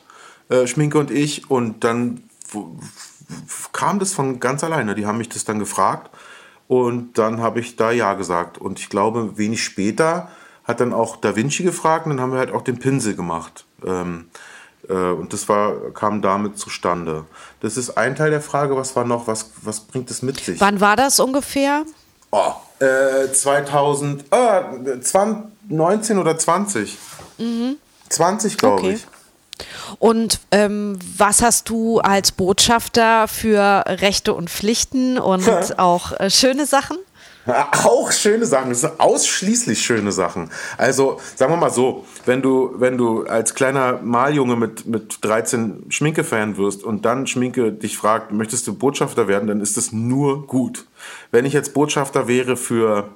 [0.50, 1.50] äh, Schminke und ich.
[1.50, 2.24] Und dann
[3.74, 4.94] kam das von ganz alleine.
[4.94, 6.12] Die haben mich das dann gefragt.
[6.68, 8.60] Und dann habe ich da Ja gesagt.
[8.60, 10.30] Und ich glaube, wenig später
[10.70, 13.66] hat dann auch Da Vinci gefragt und dann haben wir halt auch den Pinsel gemacht.
[13.86, 14.30] Ähm,
[14.88, 17.26] äh, und das war, kam damit zustande.
[17.60, 20.62] Das ist ein Teil der Frage, was war noch, was, was bringt es mit sich?
[20.62, 21.84] Wann war das ungefähr?
[22.32, 26.98] Oh, äh, 2019 oder 20.
[27.40, 27.78] Mhm.
[28.10, 28.94] 20, glaube Okay.
[28.94, 29.08] ich.
[29.98, 36.66] Und ähm, was hast du als Botschafter für Rechte und Pflichten und auch äh, schöne
[36.66, 36.98] Sachen?
[37.52, 40.50] Auch schöne Sachen, das sind ausschließlich schöne Sachen.
[40.78, 45.86] Also sagen wir mal so, wenn du, wenn du als kleiner Maljunge mit, mit 13
[45.90, 50.48] Schminke-Fan wirst und dann Schminke dich fragt, möchtest du Botschafter werden, dann ist das nur
[50.48, 50.86] gut.
[51.32, 53.10] Wenn ich jetzt Botschafter wäre für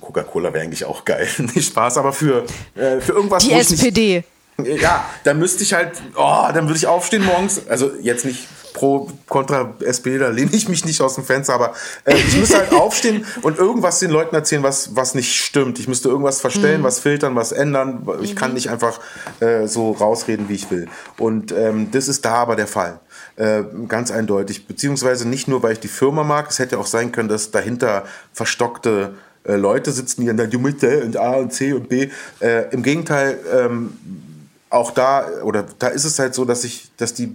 [0.00, 3.72] Coca-Cola wäre eigentlich auch geil, nicht Spaß, aber für, äh, für irgendwas, Die ich nicht,
[3.72, 4.24] SPD.
[4.62, 7.66] ja, dann müsste ich halt, oh, dann würde ich aufstehen morgens.
[7.68, 11.72] Also jetzt nicht pro, contra SPD, da lehne ich mich nicht aus dem Fenster, aber
[12.04, 15.78] äh, ich müsste halt aufstehen und irgendwas den Leuten erzählen, was, was nicht stimmt.
[15.78, 18.06] Ich müsste irgendwas verstellen, was filtern, was ändern.
[18.20, 19.00] Ich kann nicht einfach
[19.40, 20.88] äh, so rausreden, wie ich will.
[21.18, 23.00] Und ähm, das ist da aber der Fall.
[23.36, 24.66] Äh, ganz eindeutig.
[24.66, 28.04] Beziehungsweise nicht nur, weil ich die Firma mag, es hätte auch sein können, dass dahinter
[28.34, 32.10] verstockte äh, Leute sitzen, die du musst äh, und A und C und B.
[32.40, 33.96] Äh, Im Gegenteil, ähm,
[34.68, 37.34] auch da, oder da ist es halt so, dass ich, dass die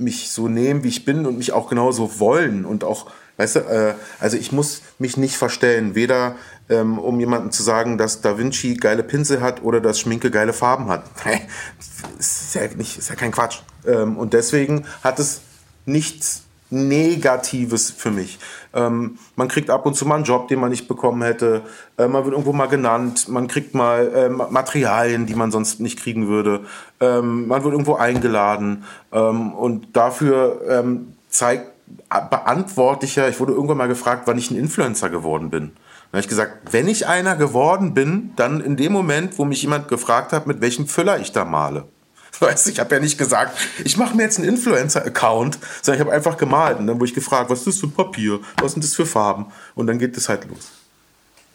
[0.00, 3.60] mich so nehmen, wie ich bin und mich auch genauso wollen und auch, weißt du,
[3.60, 6.36] äh, also ich muss mich nicht verstellen, weder
[6.68, 10.52] ähm, um jemandem zu sagen, dass Da Vinci geile Pinsel hat oder dass Schminke geile
[10.52, 11.04] Farben hat.
[12.18, 13.60] ist ja nicht, ist ja kein Quatsch.
[13.86, 15.40] Ähm, und deswegen hat es
[15.84, 18.38] nichts Negatives für mich.
[18.72, 21.62] Ähm, man kriegt ab und zu mal einen Job, den man nicht bekommen hätte.
[21.98, 23.28] Äh, man wird irgendwo mal genannt.
[23.28, 26.60] Man kriegt mal ähm, Materialien, die man sonst nicht kriegen würde.
[27.00, 28.84] Ähm, man wird irgendwo eingeladen.
[29.12, 31.70] Ähm, und dafür ähm, zeigt,
[32.08, 35.72] beantworte ich wurde irgendwann mal gefragt, wann ich ein Influencer geworden bin.
[36.10, 39.62] Da habe ich gesagt, wenn ich einer geworden bin, dann in dem Moment, wo mich
[39.62, 41.84] jemand gefragt hat, mit welchem Füller ich da male.
[42.40, 46.06] Weißt du, ich habe ja nicht gesagt, ich mache mir jetzt einen Influencer-Account, sondern ich
[46.06, 46.78] habe einfach gemalt.
[46.78, 49.04] Und dann wurde ich gefragt, was ist das für ein Papier, was sind das für
[49.06, 49.46] Farben?
[49.74, 50.70] Und dann geht es halt los.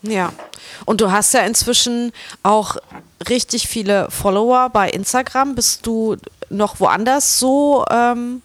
[0.01, 0.31] Ja.
[0.85, 2.11] Und du hast ja inzwischen
[2.43, 2.75] auch
[3.27, 5.55] richtig viele Follower bei Instagram.
[5.55, 6.17] Bist du
[6.49, 8.43] noch woanders so ähm,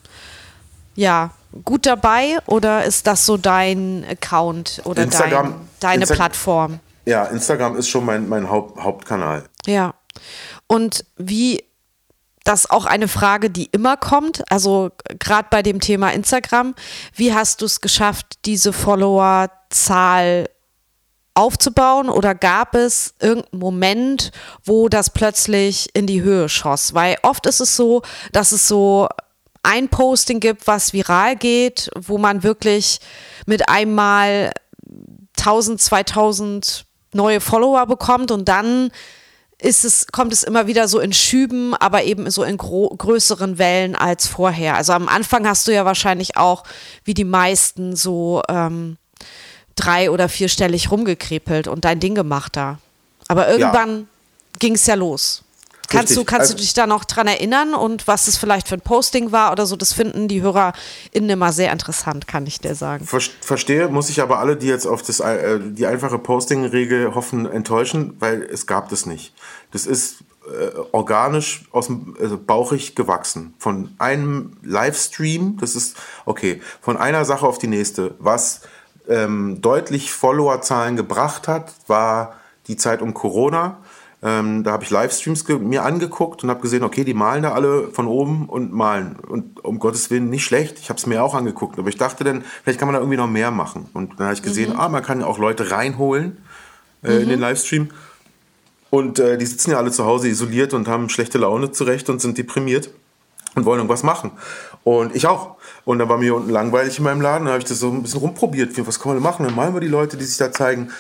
[0.94, 1.30] ja,
[1.64, 6.80] gut dabei oder ist das so dein Account oder dein, deine Insta- Plattform?
[7.04, 9.44] Ja, Instagram ist schon mein, mein Haupt, Hauptkanal.
[9.66, 9.94] Ja.
[10.66, 11.64] Und wie,
[12.44, 16.74] das ist auch eine Frage, die immer kommt, also gerade bei dem Thema Instagram,
[17.14, 20.48] wie hast du es geschafft, diese Followerzahl
[21.34, 22.08] aufzubauen?
[22.08, 24.32] Oder gab es irgendeinen Moment,
[24.64, 26.94] wo das plötzlich in die Höhe schoss?
[26.94, 29.08] Weil oft ist es so, dass es so
[29.62, 33.00] ein Posting gibt, was viral geht, wo man wirklich
[33.46, 34.52] mit einmal
[35.38, 38.90] 1000, 2000 neue Follower bekommt und dann
[39.60, 43.94] ist es, kommt es immer wieder so in Schüben, aber eben so in größeren Wellen
[43.94, 44.76] als vorher.
[44.76, 46.64] Also am Anfang hast du ja wahrscheinlich auch,
[47.04, 48.96] wie die meisten, so ähm,
[49.76, 52.78] drei- oder vierstellig rumgekrepelt und dein Ding gemacht da.
[53.28, 54.08] Aber irgendwann
[54.58, 55.42] ging es ja los.
[55.90, 58.74] Kannst, du, kannst Also- du dich da noch dran erinnern und was es vielleicht für
[58.76, 59.76] ein Posting war oder so?
[59.76, 63.06] Das finden die HörerInnen immer sehr interessant, kann ich dir sagen.
[63.06, 67.44] Ver- Verstehe, muss ich aber alle, die jetzt auf das, äh, die einfache Posting-Regel hoffen,
[67.50, 69.34] enttäuschen, weil es gab das nicht.
[69.72, 73.54] Das ist äh, organisch aus dem also bauchig gewachsen.
[73.58, 78.14] Von einem Livestream, das ist okay, von einer Sache auf die nächste.
[78.18, 78.62] Was
[79.08, 82.36] ähm, deutlich Followerzahlen gebracht hat, war
[82.68, 83.78] die Zeit um Corona.
[84.22, 87.88] Ähm, da habe ich Livestreams mir angeguckt und habe gesehen, okay, die malen da alle
[87.88, 89.16] von oben und malen.
[89.16, 90.78] Und um Gottes Willen nicht schlecht.
[90.78, 91.78] Ich habe es mir auch angeguckt.
[91.78, 93.88] Aber ich dachte dann, vielleicht kann man da irgendwie noch mehr machen.
[93.94, 96.36] Und dann habe ich gesehen, ah, man kann ja auch Leute reinholen
[97.02, 97.88] äh, in den Livestream.
[98.90, 102.20] Und äh, die sitzen ja alle zu Hause isoliert und haben schlechte Laune zurecht und
[102.20, 102.90] sind deprimiert
[103.54, 104.32] und wollen irgendwas machen.
[104.84, 105.56] Und ich auch.
[105.84, 107.44] Und dann war mir unten langweilig in meinem Laden.
[107.44, 108.70] Dann habe ich das so ein bisschen rumprobiert.
[108.86, 109.46] Was kann man machen?
[109.46, 110.90] Dann malen wir die Leute, die sich da zeigen.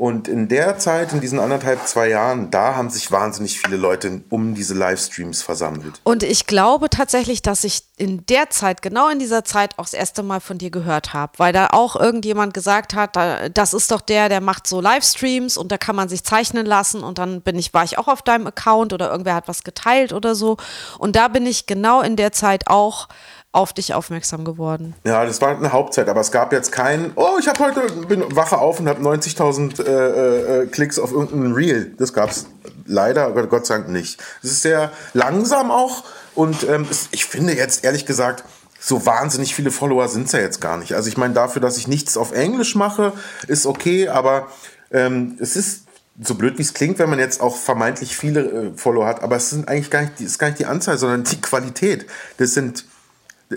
[0.00, 4.22] Und in der Zeit, in diesen anderthalb, zwei Jahren, da haben sich wahnsinnig viele Leute
[4.30, 6.00] um diese Livestreams versammelt.
[6.04, 9.92] Und ich glaube tatsächlich, dass ich in der Zeit, genau in dieser Zeit, auch das
[9.92, 13.90] erste Mal von dir gehört habe, weil da auch irgendjemand gesagt hat, da, das ist
[13.90, 17.42] doch der, der macht so Livestreams und da kann man sich zeichnen lassen und dann
[17.42, 20.56] bin ich, war ich auch auf deinem Account oder irgendwer hat was geteilt oder so.
[20.98, 23.08] Und da bin ich genau in der Zeit auch
[23.52, 24.94] auf dich aufmerksam geworden.
[25.04, 28.24] Ja, das war eine Hauptzeit, aber es gab jetzt keinen, oh, ich habe heute, bin
[28.36, 31.92] wache auf und habe 90.000 äh, äh, Klicks auf irgendein Reel.
[31.98, 32.46] Das gab's
[32.86, 34.20] leider, aber Gott sei Dank nicht.
[34.42, 36.04] Es ist sehr langsam auch
[36.36, 38.44] und ähm, es, ich finde jetzt ehrlich gesagt,
[38.78, 40.94] so wahnsinnig viele Follower sind's ja jetzt gar nicht.
[40.94, 43.12] Also ich meine, dafür, dass ich nichts auf Englisch mache,
[43.46, 44.46] ist okay, aber
[44.92, 45.82] ähm, es ist
[46.22, 49.36] so blöd wie es klingt, wenn man jetzt auch vermeintlich viele äh, Follower hat, aber
[49.36, 52.06] es sind eigentlich gar nicht, ist gar nicht die Anzahl, sondern die Qualität.
[52.38, 52.84] Das sind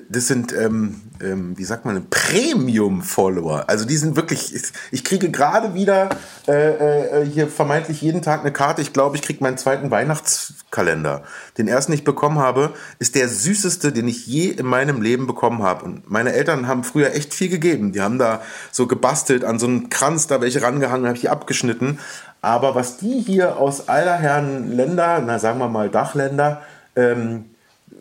[0.10, 3.66] das sind, ähm, ähm, wie sagt man, Premium-Follower.
[3.68, 6.10] Also die sind wirklich, ich, ich kriege gerade wieder
[6.48, 8.82] äh, äh, hier vermeintlich jeden Tag eine Karte.
[8.82, 11.24] Ich glaube, ich kriege meinen zweiten Weihnachtskalender.
[11.60, 15.28] Den ersten, den ich bekommen habe, ist der süßeste, den ich je in meinem Leben
[15.28, 15.86] bekommen habe.
[15.86, 17.92] Und meine Eltern haben früher echt viel gegeben.
[17.92, 18.42] Die haben da
[18.72, 22.00] so gebastelt, an so einen Kranz da welche rangehangen, habe ich die abgeschnitten.
[22.42, 26.64] Aber was die hier aus aller Herren Länder, na sagen wir mal Dachländer,
[26.96, 27.46] ähm,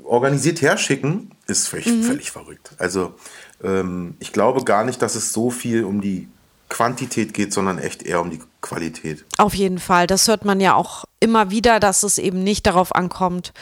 [0.05, 2.05] organisiert herschicken, ist völlig, mhm.
[2.05, 2.73] völlig verrückt.
[2.79, 3.15] Also
[3.63, 6.29] ähm, ich glaube gar nicht, dass es so viel um die
[6.69, 9.25] Quantität geht, sondern echt eher um die Qualität.
[9.37, 10.07] Auf jeden Fall.
[10.07, 13.53] Das hört man ja auch immer wieder, dass es eben nicht darauf ankommt,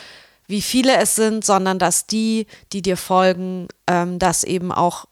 [0.47, 5.07] wie viele es sind, sondern dass die, die dir folgen, ähm, das eben auch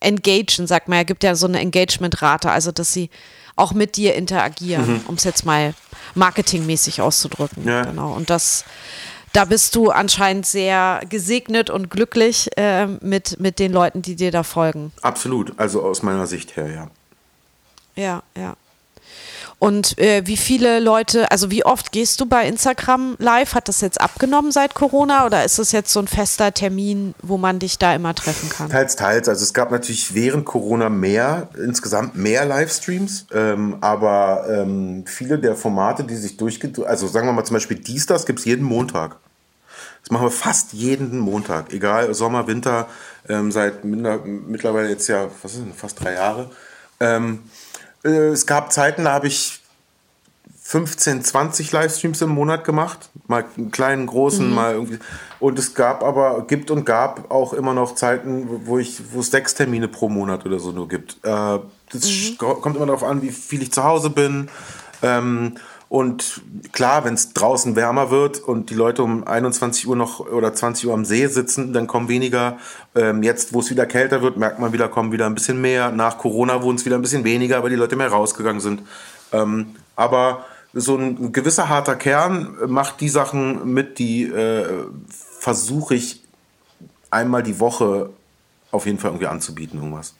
[0.00, 0.98] engagen, sagt man.
[0.98, 3.10] Er gibt ja so eine Engagement-Rate, also dass sie
[3.56, 5.00] auch mit dir interagieren, mhm.
[5.06, 5.74] um es jetzt mal
[6.14, 7.66] marketingmäßig auszudrücken.
[7.66, 7.84] Ja.
[7.84, 8.12] Genau.
[8.12, 8.64] Und das
[9.34, 14.30] da bist du anscheinend sehr gesegnet und glücklich äh, mit, mit den Leuten, die dir
[14.30, 14.92] da folgen.
[15.02, 16.90] Absolut, also aus meiner Sicht her, ja.
[17.96, 18.56] Ja, ja.
[19.64, 23.54] Und äh, wie viele Leute, also wie oft gehst du bei Instagram live?
[23.54, 27.38] Hat das jetzt abgenommen seit Corona oder ist das jetzt so ein fester Termin, wo
[27.38, 28.68] man dich da immer treffen kann?
[28.68, 29.26] Teils, teils.
[29.26, 35.56] Also es gab natürlich während Corona mehr, insgesamt mehr Livestreams, ähm, aber ähm, viele der
[35.56, 39.16] Formate, die sich durchgeht, also sagen wir mal zum Beispiel Dienstags gibt es jeden Montag.
[40.02, 42.86] Das machen wir fast jeden Montag, egal Sommer, Winter,
[43.30, 46.50] ähm, seit minder, mittlerweile jetzt ja, was ist denn, fast drei Jahre.
[47.00, 47.73] Ähm, äh,
[48.08, 49.60] es gab Zeiten, da habe ich
[50.66, 53.10] 15, 20 Livestreams im Monat gemacht.
[53.26, 54.54] Mal einen kleinen, großen, mhm.
[54.54, 54.98] mal irgendwie.
[55.38, 59.30] Und es gab aber, gibt und gab auch immer noch Zeiten, wo ich, wo es
[59.30, 61.18] sechs Termine pro Monat oder so nur gibt.
[61.22, 61.58] Äh,
[61.92, 62.38] das mhm.
[62.38, 64.48] kommt immer darauf an, wie viel ich zu Hause bin.
[65.02, 65.56] Ähm,
[65.88, 70.52] und klar, wenn es draußen wärmer wird und die Leute um 21 Uhr noch oder
[70.52, 72.58] 20 Uhr am See sitzen, dann kommen weniger.
[72.94, 75.90] Ähm, jetzt, wo es wieder kälter wird, merkt man wieder, kommen wieder ein bisschen mehr.
[75.90, 78.82] Nach Corona wurden es wieder ein bisschen weniger, weil die Leute mehr rausgegangen sind.
[79.32, 84.86] Ähm, aber so ein gewisser harter Kern macht die Sachen mit, die äh,
[85.38, 86.22] versuche ich
[87.10, 88.10] einmal die Woche
[88.72, 90.14] auf jeden Fall irgendwie anzubieten, irgendwas.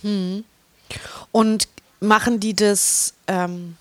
[0.00, 0.44] Hm.
[1.30, 1.68] Und
[2.00, 3.76] machen die das ähm,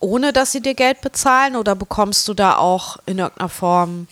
[0.00, 4.06] ohne dass sie dir Geld bezahlen oder bekommst du da auch in irgendeiner Form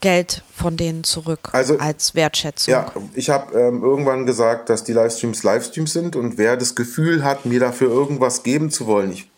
[0.00, 2.72] Geld von denen zurück also, als Wertschätzung?
[2.72, 7.24] Ja, ich habe ähm, irgendwann gesagt, dass die Livestreams Livestreams sind und wer das Gefühl
[7.24, 9.31] hat, mir dafür irgendwas geben zu wollen, ich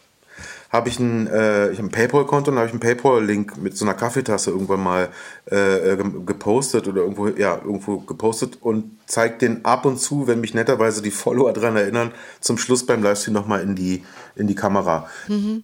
[0.74, 4.50] habe ich ein, äh, ein PayPal-Konto und habe ich einen PayPal-Link mit so einer Kaffeetasse
[4.50, 5.08] irgendwann mal
[5.48, 5.96] äh, äh
[6.26, 11.00] gepostet oder irgendwo, ja, irgendwo gepostet und zeige den ab und zu, wenn mich netterweise
[11.00, 12.10] die Follower daran erinnern,
[12.40, 14.04] zum Schluss beim Livestream nochmal in die,
[14.34, 15.08] in die Kamera.
[15.28, 15.62] Mhm.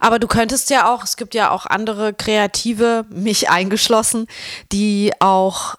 [0.00, 4.26] Aber du könntest ja auch, es gibt ja auch andere Kreative, mich eingeschlossen,
[4.72, 5.76] die auch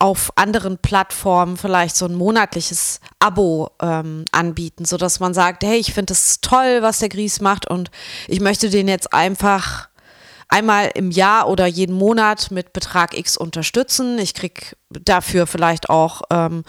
[0.00, 5.92] auf anderen Plattformen vielleicht so ein monatliches Abo ähm, anbieten, sodass man sagt, hey, ich
[5.92, 7.90] finde es toll, was der Gries macht und
[8.26, 9.88] ich möchte den jetzt einfach
[10.48, 14.18] einmal im Jahr oder jeden Monat mit Betrag X unterstützen.
[14.18, 16.64] Ich kriege dafür vielleicht auch ähm,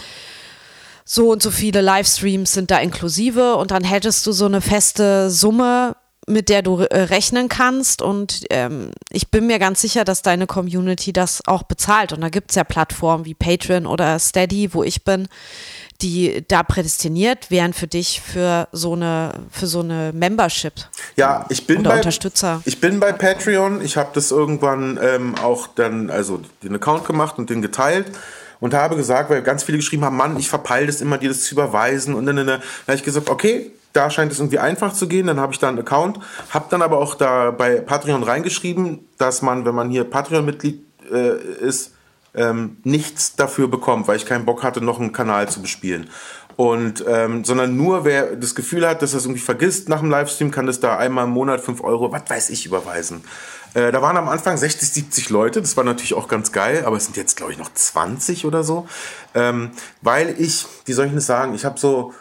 [1.05, 5.31] so und so viele Livestreams sind da inklusive und dann hättest du so eine feste
[5.31, 5.95] Summe,
[6.27, 8.01] mit der du äh, rechnen kannst.
[8.01, 12.13] Und ähm, ich bin mir ganz sicher, dass deine Community das auch bezahlt.
[12.13, 15.27] Und da gibt es ja Plattformen wie Patreon oder Steady, wo ich bin,
[16.01, 20.73] die da prädestiniert wären für dich für so eine für so eine Membership.
[21.15, 22.61] Ja, ich bin bei Unterstützer.
[22.65, 23.81] Ich bin bei Patreon.
[23.81, 28.07] Ich habe das irgendwann ähm, auch dann also den Account gemacht und den geteilt
[28.59, 31.43] und habe gesagt, weil ganz viele geschrieben haben, Mann, ich verpeile das immer, dir das
[31.43, 34.93] zu überweisen und dann, dann, dann habe ich gesagt, okay, da scheint es irgendwie einfach
[34.93, 35.27] zu gehen.
[35.27, 36.19] Dann habe ich da einen Account,
[36.49, 41.37] habe dann aber auch da bei Patreon reingeschrieben, dass man, wenn man hier Patreon-Mitglied äh,
[41.61, 41.93] ist,
[42.33, 46.09] ähm, nichts dafür bekommt, weil ich keinen Bock hatte, noch einen Kanal zu bespielen.
[46.55, 50.09] Und ähm, sondern nur wer das Gefühl hat, dass er es irgendwie vergisst nach dem
[50.09, 53.23] Livestream, kann das da einmal im Monat 5 Euro, was weiß ich, überweisen.
[53.73, 56.97] Äh, da waren am Anfang 60, 70 Leute, das war natürlich auch ganz geil, aber
[56.97, 58.85] es sind jetzt, glaube ich, noch 20 oder so.
[59.33, 59.71] Ähm,
[60.01, 62.13] weil ich, wie soll ich das sagen, ich habe so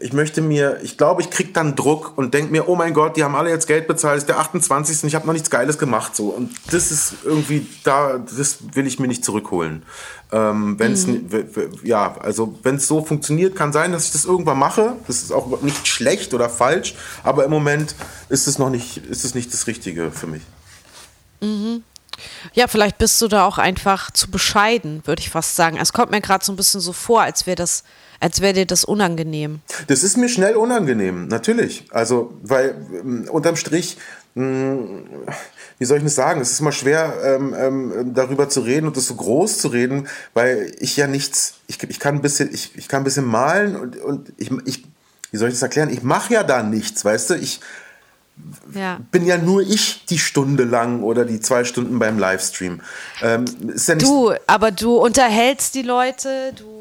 [0.00, 3.16] ich möchte mir, ich glaube, ich krieg dann Druck und denke mir, oh mein Gott,
[3.16, 5.02] die haben alle jetzt Geld bezahlt, ist der 28.
[5.02, 6.14] und ich habe noch nichts Geiles gemacht.
[6.14, 6.28] So.
[6.28, 9.82] Und das ist irgendwie, da, das will ich mir nicht zurückholen.
[10.30, 11.28] Ähm, wenn es mhm.
[11.82, 14.94] ja, also wenn es so funktioniert, kann sein, dass ich das irgendwann mache.
[15.08, 16.94] Das ist auch nicht schlecht oder falsch,
[17.24, 17.96] aber im Moment
[18.28, 20.42] ist es noch nicht, ist es nicht das Richtige für mich.
[21.40, 21.82] Mhm.
[22.52, 25.78] Ja, vielleicht bist du da auch einfach zu bescheiden, würde ich fast sagen.
[25.80, 27.84] Es kommt mir gerade so ein bisschen so vor, als wäre das
[28.20, 29.60] als wäre dir das unangenehm.
[29.86, 31.84] Das ist mir schnell unangenehm, natürlich.
[31.90, 33.96] Also, weil ähm, unterm Strich,
[34.34, 36.40] wie soll ich das sagen?
[36.40, 40.06] Es ist immer schwer, ähm, ähm, darüber zu reden und das so groß zu reden,
[40.32, 43.74] weil ich ja nichts, ich, ich kann ein bisschen, ich, ich kann ein bisschen malen
[43.74, 44.84] und, und ich, ich,
[45.32, 45.90] wie soll ich das erklären?
[45.90, 47.34] Ich mache ja da nichts, weißt du?
[47.34, 47.60] Ich
[48.74, 49.00] Ja.
[49.10, 52.80] bin ja nur ich die Stunde lang oder die zwei Stunden beim Livestream.
[53.22, 56.77] Ähm, ja Du, aber du unterhältst die Leute, du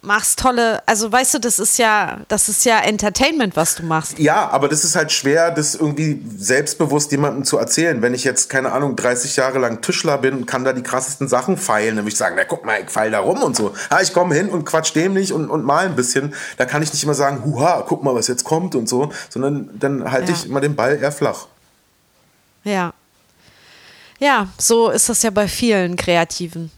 [0.00, 4.18] machst tolle, also weißt du, das ist ja, das ist ja Entertainment, was du machst.
[4.18, 8.00] Ja, aber das ist halt schwer, das irgendwie selbstbewusst jemandem zu erzählen.
[8.00, 11.28] Wenn ich jetzt, keine Ahnung, 30 Jahre lang Tischler bin und kann da die krassesten
[11.28, 13.74] Sachen feilen, dann würde ich sagen, na guck mal, ich feil da rum und so.
[13.90, 16.34] Ja, ich komme hin und quatsch dämlich und, und mal ein bisschen.
[16.56, 19.68] Da kann ich nicht immer sagen, huha, guck mal, was jetzt kommt und so, sondern
[19.78, 20.38] dann halte Ja.
[20.38, 21.46] ich immer den Ball eher flach.
[22.64, 22.94] Ja.
[24.18, 26.70] Ja, so ist das ja bei vielen Kreativen.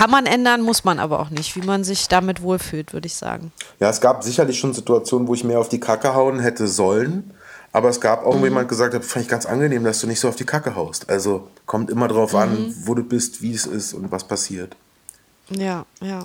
[0.00, 3.14] Kann man ändern, muss man aber auch nicht, wie man sich damit wohlfühlt, würde ich
[3.16, 3.52] sagen.
[3.80, 7.34] Ja, es gab sicherlich schon Situationen, wo ich mehr auf die Kacke hauen hätte sollen.
[7.70, 10.18] Aber es gab auch, wo jemand gesagt hat, fand ich ganz angenehm, dass du nicht
[10.18, 11.10] so auf die Kacke haust.
[11.10, 14.74] Also kommt immer drauf an, wo du bist, wie es ist und was passiert.
[15.50, 16.20] Ja, ja.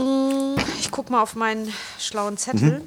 [0.00, 2.82] Mm, Ich guck mal auf meinen schlauen Zettel.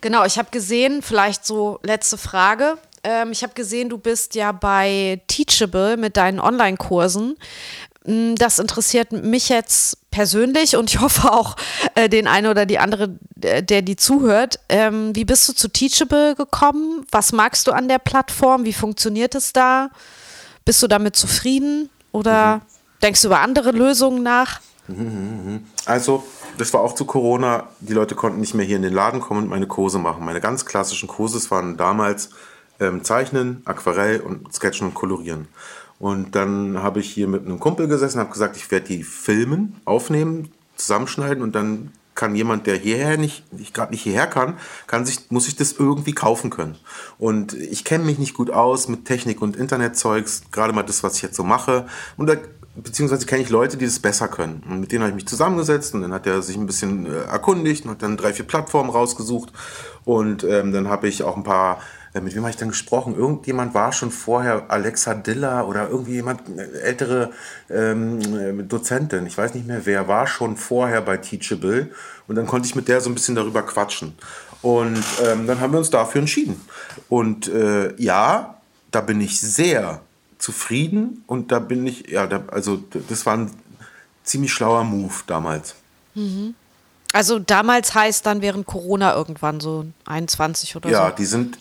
[0.00, 2.78] Genau, ich habe gesehen, vielleicht so letzte Frage.
[3.04, 7.36] Ähm, ich habe gesehen, du bist ja bei Teachable mit deinen Online-Kursen.
[8.04, 11.56] Mm, Das interessiert mich jetzt persönlich und ich hoffe auch
[11.94, 14.58] äh, den einen oder die andere, äh, der die zuhört.
[14.68, 17.06] Ähm, wie bist du zu Teachable gekommen?
[17.10, 18.64] Was magst du an der Plattform?
[18.64, 19.90] Wie funktioniert es da?
[20.64, 22.60] Bist du damit zufrieden oder
[23.02, 24.60] denkst du über andere Lösungen nach?
[25.84, 26.24] Also,
[26.56, 27.68] das war auch zu Corona.
[27.80, 30.24] Die Leute konnten nicht mehr hier in den Laden kommen und meine Kurse machen.
[30.24, 32.30] Meine ganz klassischen Kurse waren damals
[32.80, 35.48] ähm, Zeichnen, Aquarell und Sketchen und Kolorieren.
[35.98, 39.02] Und dann habe ich hier mit einem Kumpel gesessen und habe gesagt, ich werde die
[39.02, 44.58] filmen, aufnehmen, zusammenschneiden und dann kann jemand, der hierher nicht, nicht gerade nicht hierher kann,
[44.88, 46.76] kann sich, muss sich das irgendwie kaufen können.
[47.16, 51.14] Und ich kenne mich nicht gut aus mit Technik und Internetzeugs, gerade mal das, was
[51.14, 51.86] ich jetzt so mache.
[52.16, 52.34] Und da,
[52.74, 54.64] beziehungsweise kenne ich Leute, die das besser können.
[54.68, 57.20] Und mit denen habe ich mich zusammengesetzt und dann hat er sich ein bisschen äh,
[57.30, 59.52] erkundigt und hat dann drei, vier Plattformen rausgesucht.
[60.04, 61.80] Und ähm, dann habe ich auch ein paar
[62.14, 63.14] mit wem habe ich dann gesprochen?
[63.16, 67.30] Irgendjemand war schon vorher Alexa Diller oder irgendwie jemand, eine ältere
[67.70, 71.90] ähm, äh, Dozentin, ich weiß nicht mehr wer, war schon vorher bei Teachable
[72.26, 74.14] und dann konnte ich mit der so ein bisschen darüber quatschen.
[74.60, 76.60] Und ähm, dann haben wir uns dafür entschieden.
[77.08, 78.58] Und äh, ja,
[78.90, 80.00] da bin ich sehr
[80.38, 83.50] zufrieden und da bin ich, ja, da, also das war ein
[84.24, 85.74] ziemlich schlauer Move damals.
[87.12, 91.16] Also damals heißt dann während Corona irgendwann so 21 oder Ja, so.
[91.16, 91.58] die sind,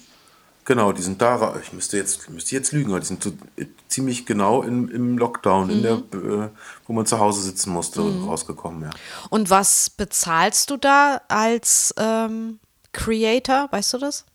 [0.68, 3.65] genau, die sind da, ich müsste jetzt, müsste jetzt lügen, aber die sind so, äh,
[3.88, 6.49] ziemlich genau im, im Lockdown, in der, äh,
[6.86, 8.89] wo man zu Hause sitzen musste, rausgekommen, ja.
[9.30, 12.59] Und was bezahlst du da als ähm,
[12.91, 13.70] Creator?
[13.72, 14.26] Weißt du das?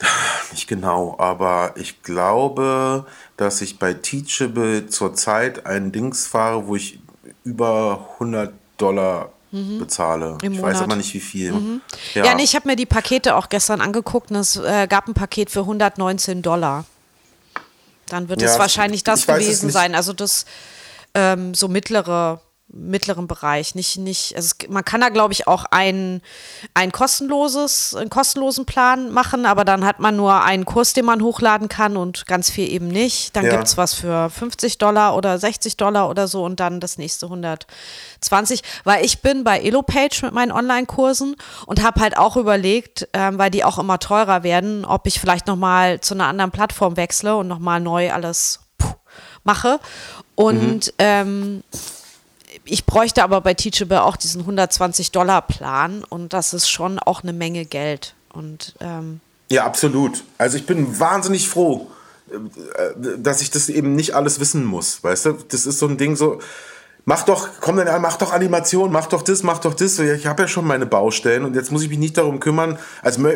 [0.52, 3.06] Nicht genau, aber ich glaube,
[3.38, 7.00] dass ich bei Teachable zurzeit ein Dings fahre, wo ich
[7.42, 10.38] über 100 Dollar bezahle.
[10.42, 10.82] Im ich weiß Monat.
[10.82, 11.80] aber nicht, wie viel.
[12.14, 15.14] Ja, nee, ich habe mir die Pakete auch gestern angeguckt und es äh, gab ein
[15.14, 16.84] Paket für 119 Dollar.
[18.06, 19.94] Dann wird Ja, es wahrscheinlich das weiß gewesen sein.
[19.94, 20.44] Also das
[21.14, 22.40] ähm, so mittlere
[22.72, 23.74] mittleren Bereich.
[23.74, 26.22] Nicht, nicht, also es, man kann da, glaube ich, auch ein,
[26.74, 31.22] ein kostenloses, einen kostenlosen Plan machen, aber dann hat man nur einen Kurs, den man
[31.22, 33.36] hochladen kann und ganz viel eben nicht.
[33.36, 33.52] Dann Ja.
[33.52, 37.26] gibt es was für 50 Dollar oder 60 Dollar oder so und dann das nächste
[37.26, 38.62] 120.
[38.84, 43.50] Weil ich bin bei EloPage mit meinen Online-Kursen und habe halt auch überlegt, ähm, weil
[43.50, 47.48] die auch immer teurer werden, ob ich vielleicht nochmal zu einer anderen Plattform wechsle und
[47.48, 48.94] nochmal neu alles puh,
[49.44, 49.78] mache.
[50.34, 51.62] Und ähm,
[52.64, 57.64] ich bräuchte aber bei Teachable auch diesen 120-Dollar-Plan und das ist schon auch eine Menge
[57.64, 58.14] Geld.
[58.32, 60.22] Und ähm, Ja, absolut.
[60.38, 61.90] Also ich bin wahnsinnig froh,
[62.30, 62.38] äh,
[63.18, 65.02] dass ich das eben nicht alles wissen muss.
[65.02, 66.40] Weißt du, das ist so ein Ding so.
[67.04, 69.98] Mach doch, komm dann an, mach doch Animation, mach doch das, mach doch das.
[69.98, 72.78] Ich habe ja schon meine Baustellen und jetzt muss ich mich nicht darum kümmern.
[73.02, 73.26] Also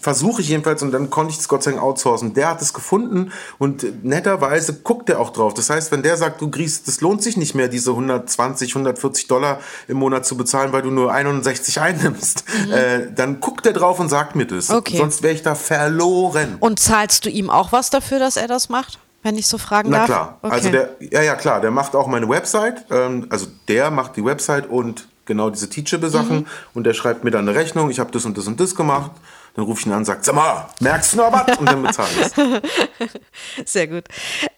[0.00, 2.34] versuche ich jedenfalls und dann konnte ich es Gott sei Dank outsourcen.
[2.34, 5.54] Der hat es gefunden und netterweise guckt er auch drauf.
[5.54, 9.26] Das heißt, wenn der sagt, du Gries, das lohnt sich nicht mehr, diese 120, 140
[9.26, 9.58] Dollar
[9.88, 14.08] im Monat zu bezahlen, weil du nur 61 einnimmst, äh, dann guckt er drauf und
[14.08, 14.70] sagt mir das.
[14.70, 14.98] Okay.
[14.98, 16.58] Sonst wäre ich da verloren.
[16.60, 19.00] Und zahlst du ihm auch was dafür, dass er das macht?
[19.22, 20.06] Wenn ich so fragen Na darf?
[20.06, 20.54] klar, Okay.
[20.54, 24.24] also der, ja, ja klar, der macht auch meine Website, ähm, also der macht die
[24.24, 26.46] Website und genau diese Teachable-Sachen Mhm.
[26.74, 29.10] und der schreibt mir dann eine Rechnung, ich habe das und das und das gemacht
[29.54, 31.58] Dann rufe ich ihn an und sage, sag mal, merkst du noch was?
[31.58, 34.04] Und dann bezahle ich Sehr gut.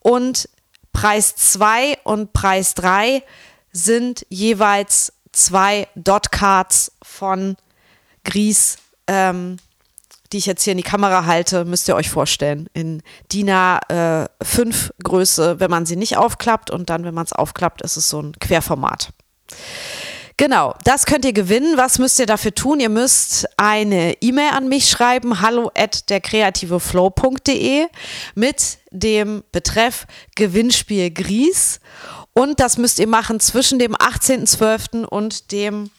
[0.00, 0.48] und
[0.92, 3.22] Preis 2 und Preis 3
[3.72, 7.56] sind jeweils zwei Dot-Cards von
[8.24, 9.58] Gries, ähm,
[10.32, 12.68] die ich jetzt hier in die Kamera halte, müsst ihr euch vorstellen.
[12.74, 13.02] In
[13.32, 17.82] DIN A5 äh, Größe, wenn man sie nicht aufklappt und dann, wenn man es aufklappt,
[17.82, 19.10] ist es so ein Querformat.
[20.36, 21.76] Genau, das könnt ihr gewinnen.
[21.76, 22.78] Was müsst ihr dafür tun?
[22.78, 27.86] Ihr müsst eine E-Mail an mich schreiben, hallo at derkreativeflow.de
[28.36, 30.06] mit dem Betreff
[30.36, 31.80] Gewinnspiel Gries.
[32.34, 35.04] Und das müsst ihr machen zwischen dem 18.12.
[35.04, 35.90] und dem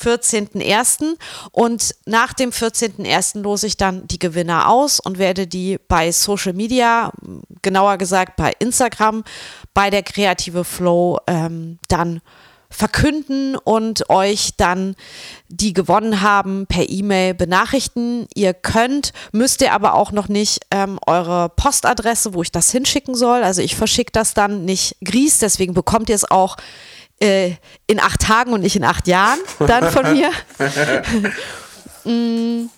[0.00, 1.16] 14.01.
[1.52, 3.40] Und nach dem 14.01.
[3.40, 7.12] lose ich dann die Gewinner aus und werde die bei Social Media,
[7.62, 9.24] genauer gesagt bei Instagram,
[9.74, 12.20] bei der Kreative Flow ähm, dann
[12.68, 14.96] verkünden und euch dann
[15.48, 18.26] die gewonnen haben per E-Mail benachrichtigen.
[18.34, 23.14] Ihr könnt, müsst ihr aber auch noch nicht ähm, eure Postadresse, wo ich das hinschicken
[23.14, 23.42] soll.
[23.42, 26.56] Also ich verschicke das dann nicht Gries, deswegen bekommt ihr es auch
[27.20, 27.52] äh,
[27.86, 30.30] in acht Tagen und nicht in acht Jahren dann von mir.
[32.04, 32.70] mm,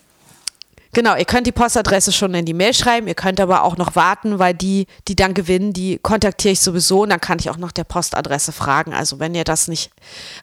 [0.95, 3.95] Genau, ihr könnt die Postadresse schon in die Mail schreiben, ihr könnt aber auch noch
[3.95, 7.59] warten, weil die, die dann gewinnen, die kontaktiere ich sowieso und dann kann ich auch
[7.59, 8.95] nach der Postadresse fragen.
[8.95, 9.91] Also wenn ihr das nicht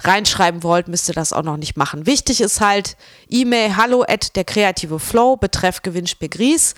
[0.03, 2.05] reinschreiben wollt, müsst ihr das auch noch nicht machen.
[2.05, 2.95] Wichtig ist halt
[3.27, 6.75] E-Mail hallo at der kreative Flow betreff Gewinnspiel Gries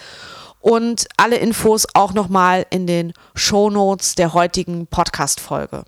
[0.62, 5.84] und alle Infos auch nochmal in den Shownotes der heutigen Podcast-Folge.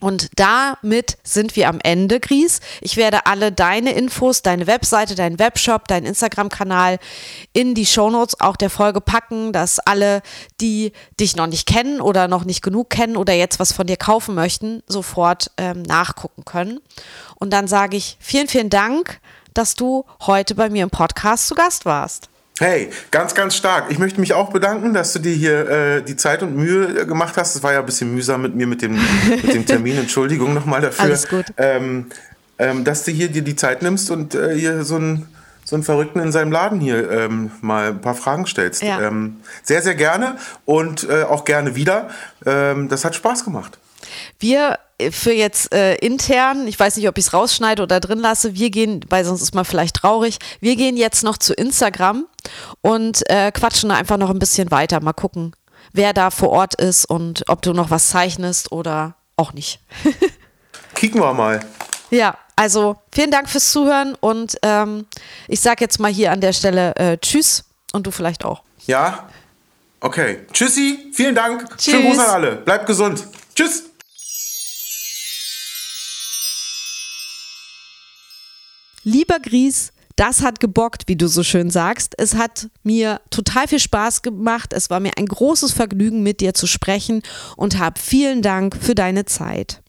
[0.00, 2.60] Und damit sind wir am Ende, Gries.
[2.80, 6.98] Ich werde alle deine Infos, deine Webseite, deinen Webshop, deinen Instagram-Kanal
[7.52, 10.22] in die Shownotes auch der Folge packen, dass alle,
[10.60, 13.98] die dich noch nicht kennen oder noch nicht genug kennen oder jetzt was von dir
[13.98, 16.80] kaufen möchten, sofort ähm, nachgucken können.
[17.38, 19.20] Und dann sage ich vielen, vielen Dank,
[19.52, 22.29] dass du heute bei mir im Podcast zu Gast warst.
[22.60, 23.86] Hey, ganz, ganz stark.
[23.88, 27.06] Ich möchte mich auch bedanken, dass du dir hier äh, die Zeit und Mühe äh,
[27.06, 27.56] gemacht hast.
[27.56, 29.00] Es war ja ein bisschen mühsam mit mir mit dem,
[29.30, 29.96] mit dem Termin.
[29.96, 31.04] Entschuldigung nochmal dafür.
[31.04, 31.46] Alles gut.
[31.56, 32.10] Ähm,
[32.58, 35.26] ähm, dass du hier dir die Zeit nimmst und äh, hier so einen
[35.64, 38.82] so einen Verrückten in seinem Laden hier ähm, mal ein paar Fragen stellst.
[38.82, 39.00] Ja.
[39.00, 40.36] Ähm, sehr, sehr gerne
[40.66, 42.10] und äh, auch gerne wieder.
[42.44, 43.78] Ähm, das hat Spaß gemacht.
[44.38, 48.18] Wir äh, für jetzt äh, intern, ich weiß nicht, ob ich es rausschneide oder drin
[48.18, 52.26] lasse, wir gehen, weil sonst ist man vielleicht traurig, wir gehen jetzt noch zu Instagram
[52.80, 55.00] und äh, quatschen da einfach noch ein bisschen weiter.
[55.00, 55.54] Mal gucken,
[55.92, 59.80] wer da vor Ort ist und ob du noch was zeichnest oder auch nicht.
[60.94, 61.60] Kicken wir mal.
[62.10, 65.06] Ja, also vielen Dank fürs Zuhören und ähm,
[65.48, 68.62] ich sage jetzt mal hier an der Stelle äh, Tschüss und du vielleicht auch.
[68.86, 69.28] Ja?
[70.00, 70.40] Okay.
[70.52, 71.68] Tschüssi, vielen Dank.
[71.76, 71.94] Tschüss.
[71.94, 72.56] Schönen Gruß an alle.
[72.56, 73.26] Bleibt gesund.
[73.54, 73.89] Tschüss.
[79.12, 82.14] Lieber Gries, das hat gebockt, wie du so schön sagst.
[82.16, 84.72] Es hat mir total viel Spaß gemacht.
[84.72, 87.22] Es war mir ein großes Vergnügen, mit dir zu sprechen
[87.56, 89.82] und hab vielen Dank für deine Zeit.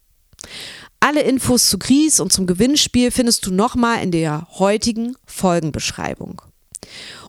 [1.00, 6.42] Alle Infos zu Gries und zum Gewinnspiel findest du nochmal in der heutigen Folgenbeschreibung.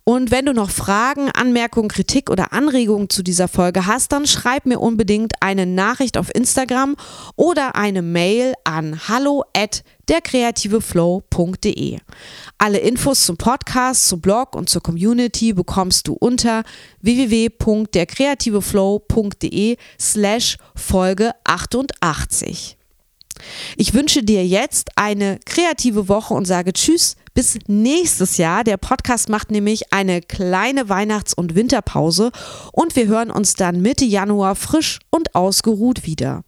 [0.05, 4.67] Und wenn du noch Fragen, Anmerkungen, Kritik oder Anregungen zu dieser Folge hast, dann schreib
[4.67, 6.97] mir unbedingt eine Nachricht auf Instagram
[7.37, 11.99] oder eine Mail an hallo at derkreativeflow.de.
[12.59, 16.65] Alle Infos zum Podcast, zum Blog und zur Community bekommst du unter
[17.03, 22.77] www.derkreativeflow.de slash Folge 88.
[23.77, 28.65] Ich wünsche dir jetzt eine kreative Woche und sage Tschüss, bis nächstes Jahr.
[28.65, 32.31] Der Podcast macht nämlich eine kleine Weihnachts- und Winterpause
[32.73, 36.45] und wir hören uns dann Mitte Januar frisch und ausgeruht wieder.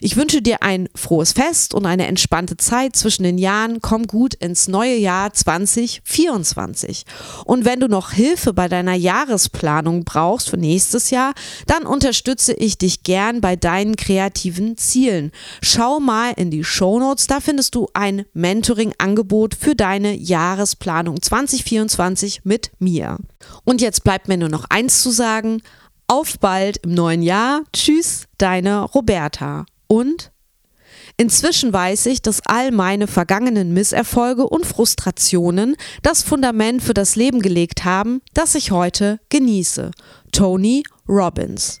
[0.00, 3.80] Ich wünsche dir ein frohes Fest und eine entspannte Zeit zwischen den Jahren.
[3.80, 7.04] Komm gut ins neue Jahr 2024.
[7.44, 11.34] Und wenn du noch Hilfe bei deiner Jahresplanung brauchst für nächstes Jahr,
[11.66, 15.32] dann unterstütze ich dich gern bei deinen kreativen Zielen.
[15.60, 22.70] Schau mal in die Shownotes, da findest du ein Mentoring-Angebot für deine Jahresplanung 2024 mit
[22.78, 23.18] mir.
[23.64, 25.62] Und jetzt bleibt mir nur noch eins zu sagen.
[26.06, 27.62] Auf bald im neuen Jahr.
[27.72, 29.66] Tschüss, deine Roberta.
[29.86, 30.30] Und
[31.20, 37.40] Inzwischen weiß ich, dass all meine vergangenen Misserfolge und Frustrationen das Fundament für das Leben
[37.42, 39.90] gelegt haben, das ich heute genieße.
[40.30, 41.80] Tony Robbins.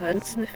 [0.00, 0.48] Nicht.